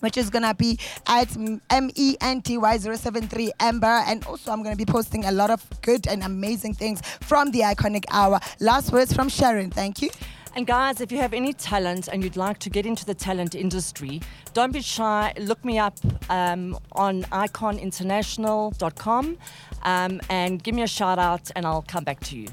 which 0.00 0.16
is 0.16 0.30
gonna 0.30 0.54
be 0.54 0.78
at 1.06 1.34
M 1.70 1.90
E 1.94 2.16
N 2.20 2.42
T 2.42 2.58
Y 2.58 2.78
073 2.78 3.52
Amber. 3.60 4.02
And 4.06 4.24
also, 4.26 4.52
I'm 4.52 4.62
gonna 4.62 4.76
be 4.76 4.84
posting 4.84 5.24
a 5.24 5.32
lot 5.32 5.50
of 5.50 5.64
good 5.82 6.06
and 6.06 6.22
amazing 6.22 6.74
things 6.74 7.00
from 7.22 7.50
the 7.50 7.60
iconic 7.60 8.04
hour. 8.10 8.40
Last 8.60 8.92
words 8.92 9.12
from 9.12 9.28
Sharon. 9.28 9.70
Thank 9.70 10.02
you. 10.02 10.10
And 10.56 10.66
guys, 10.66 11.00
if 11.02 11.12
you 11.12 11.18
have 11.18 11.34
any 11.34 11.52
talent 11.52 12.08
and 12.08 12.24
you'd 12.24 12.38
like 12.38 12.58
to 12.60 12.70
get 12.70 12.86
into 12.86 13.04
the 13.04 13.12
talent 13.12 13.54
industry, 13.54 14.22
don't 14.54 14.72
be 14.72 14.80
shy. 14.80 15.34
Look 15.38 15.62
me 15.66 15.78
up 15.78 15.98
um, 16.30 16.78
on 16.92 17.24
iconinternational.com 17.24 19.36
um, 19.82 20.20
and 20.30 20.62
give 20.62 20.74
me 20.74 20.80
a 20.80 20.86
shout 20.86 21.18
out, 21.18 21.50
and 21.54 21.66
I'll 21.66 21.82
come 21.82 22.04
back 22.04 22.20
to 22.20 22.38
you. 22.38 22.48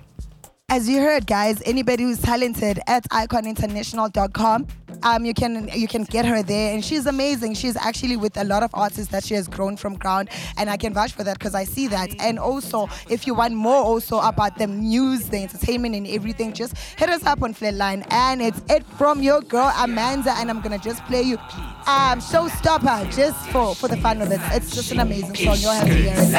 As 0.75 0.89
you 0.89 1.01
heard, 1.01 1.27
guys, 1.27 1.61
anybody 1.67 2.01
who's 2.01 2.19
talented 2.19 2.79
at 2.87 3.07
iconinternational.com, 3.09 4.65
um, 5.03 5.23
you 5.23 5.35
can 5.35 5.69
you 5.71 5.87
can 5.87 6.03
get 6.03 6.25
her 6.25 6.41
there, 6.41 6.73
and 6.73 6.83
she's 6.83 7.05
amazing. 7.05 7.53
She's 7.53 7.75
actually 7.77 8.17
with 8.17 8.35
a 8.37 8.43
lot 8.43 8.63
of 8.63 8.71
artists 8.73 9.11
that 9.11 9.23
she 9.23 9.35
has 9.35 9.47
grown 9.47 9.77
from 9.77 9.93
ground, 9.93 10.29
and 10.57 10.71
I 10.71 10.77
can 10.77 10.91
vouch 10.91 11.11
for 11.11 11.23
that 11.25 11.37
because 11.37 11.53
I 11.53 11.63
see 11.63 11.87
that. 11.89 12.19
And 12.19 12.39
also, 12.39 12.89
if 13.07 13.27
you 13.27 13.35
want 13.35 13.53
more 13.53 13.83
also 13.83 14.17
about 14.17 14.57
the 14.57 14.65
news, 14.65 15.29
the 15.29 15.43
entertainment, 15.43 15.93
and 15.93 16.07
everything, 16.07 16.53
just 16.53 16.75
hit 16.97 17.07
us 17.07 17.23
up 17.23 17.43
on 17.43 17.53
Flatline. 17.53 18.03
And 18.11 18.41
it's 18.41 18.59
it 18.67 18.83
from 18.97 19.21
your 19.21 19.41
girl 19.41 19.71
Amanda, 19.77 20.31
and 20.37 20.49
I'm 20.49 20.59
gonna 20.59 20.79
just 20.79 21.05
play 21.05 21.21
you 21.21 21.37
um 21.85 22.17
Showstopper 22.19 23.15
just 23.15 23.37
for 23.51 23.75
for 23.75 23.87
the 23.89 23.97
fun 23.97 24.23
of 24.23 24.31
it. 24.31 24.39
It's 24.45 24.73
just 24.73 24.91
an 24.91 25.01
amazing 25.01 25.35
song. 25.35 25.55
You'll 25.59 25.71
have 25.71 25.85
to 25.85 25.93
hear 25.93 26.15
it. 26.17 26.31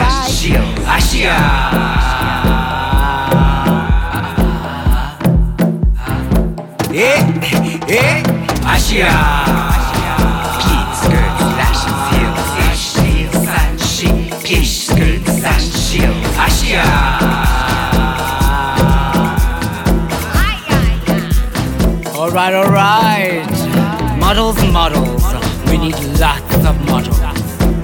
Bye. 1.23 2.51
Eh, 6.97 7.19
eh, 7.89 8.23
Asia. 8.65 9.11
Pleat 10.61 10.91
skirts, 10.95 11.43
lashes, 11.59 11.99
heels, 12.15 12.49
ish, 12.71 12.87
heels, 13.03 13.49
and 13.49 13.81
she, 13.81 14.09
ish, 14.55 14.87
skirts, 14.87 15.91
shield, 15.91 16.15
Asia. 16.39 16.87
Alright, 22.15 22.55
alright. 22.55 23.51
Models, 24.21 24.63
models. 24.71 25.25
We 25.69 25.79
need 25.79 25.99
lots 26.21 26.65
of 26.65 26.81
models. 26.89 27.19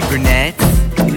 Brunettes, 0.07 0.65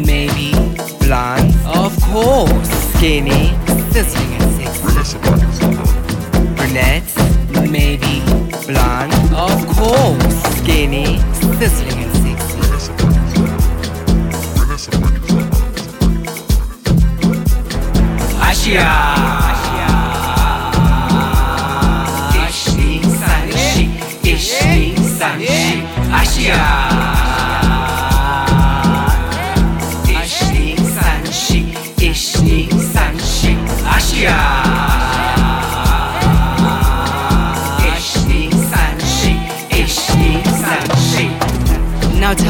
maybe. 0.04 0.54
Blondes, 0.98 1.56
of 1.68 1.96
course. 2.12 2.70
Skinny, 2.96 3.54
sizzling 3.92 4.34
and 4.34 4.50
sexy. 4.58 5.20
Brunettes, 6.56 7.23
maybe. 7.84 8.22
Blonde, 8.68 9.14
of 9.36 9.60
course. 9.76 10.38
Skinny, 10.60 11.20
sizzling 11.60 12.00
and 12.04 12.14
sexy. 12.24 12.60
Asia. 18.50 18.92
Sanshi, 25.20 25.76
Asia. 26.22 27.13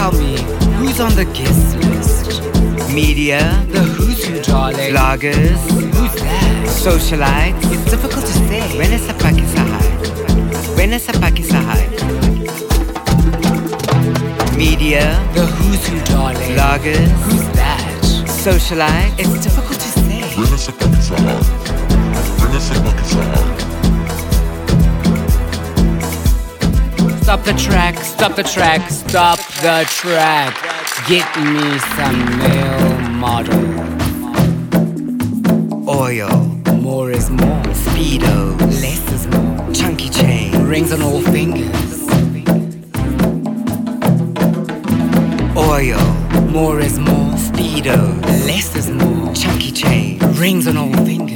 Tell 0.04 0.20
me, 0.20 0.36
who's 0.78 0.99
on 0.99 1.16
the 1.16 1.24
guest 1.38 1.78
list? 1.88 2.28
Media, 2.93 3.39
the 3.70 3.80
who's 3.95 4.22
who, 4.26 4.41
darling. 4.41 4.91
Bloggers, 4.91 5.62
who's 5.95 6.16
that? 6.22 6.66
Socialites, 6.68 7.64
it's 7.74 7.86
difficult 7.89 8.26
to 8.26 8.34
say. 8.49 8.78
When 8.78 8.91
is 8.91 9.08
the 9.08 9.14
Pakisahai? 9.26 9.88
When 10.76 10.91
is 10.91 11.06
the 11.08 11.14
Pakisahai? 11.24 11.84
Media, 14.58 15.06
the 15.36 15.45
who's 15.45 15.88
who, 15.88 15.97
darling. 16.12 16.51
Bloggers, 16.51 17.12
who's 17.26 17.47
that? 17.60 18.01
Socialites, 18.28 19.20
it's 19.22 19.38
difficult 19.45 19.80
to 19.80 19.89
say. 20.04 20.20
Bring 20.36 20.54
us 20.58 20.68
a 20.68 20.74
Pakisahai. 20.74 21.39
Bring 22.39 22.56
us 22.60 22.70
a 22.72 22.76
Pakisahai. 22.88 23.72
Stop 27.24 27.43
the 27.45 27.53
track, 27.53 27.97
stop 27.99 28.36
the 28.36 28.43
track, 28.43 28.89
stop 28.89 29.39
the 29.61 29.86
track. 29.89 30.53
Get 31.07 31.26
me 31.53 31.80
some 31.95 32.38
male 32.38 32.99
model. 33.09 33.63
Oil, 35.89 36.45
More 36.82 37.11
is 37.11 37.30
more, 37.30 37.63
speedo, 37.86 38.59
less 38.59 39.11
is 39.13 39.28
more. 39.28 39.74
chunky 39.74 40.09
chain, 40.09 40.67
Rings 40.67 40.91
on 40.91 41.01
all 41.01 41.21
fingers. 41.21 42.07
oil, 45.57 46.03
More 46.51 46.80
is 46.82 46.99
more, 46.99 47.34
speedo, 47.47 48.21
less 48.45 48.76
is 48.76 48.89
more. 48.89 49.34
chunky 49.34 49.71
chain. 49.71 50.19
Rings 50.36 50.67
on 50.67 50.78
all 50.78 50.93
fingers. 51.05 51.33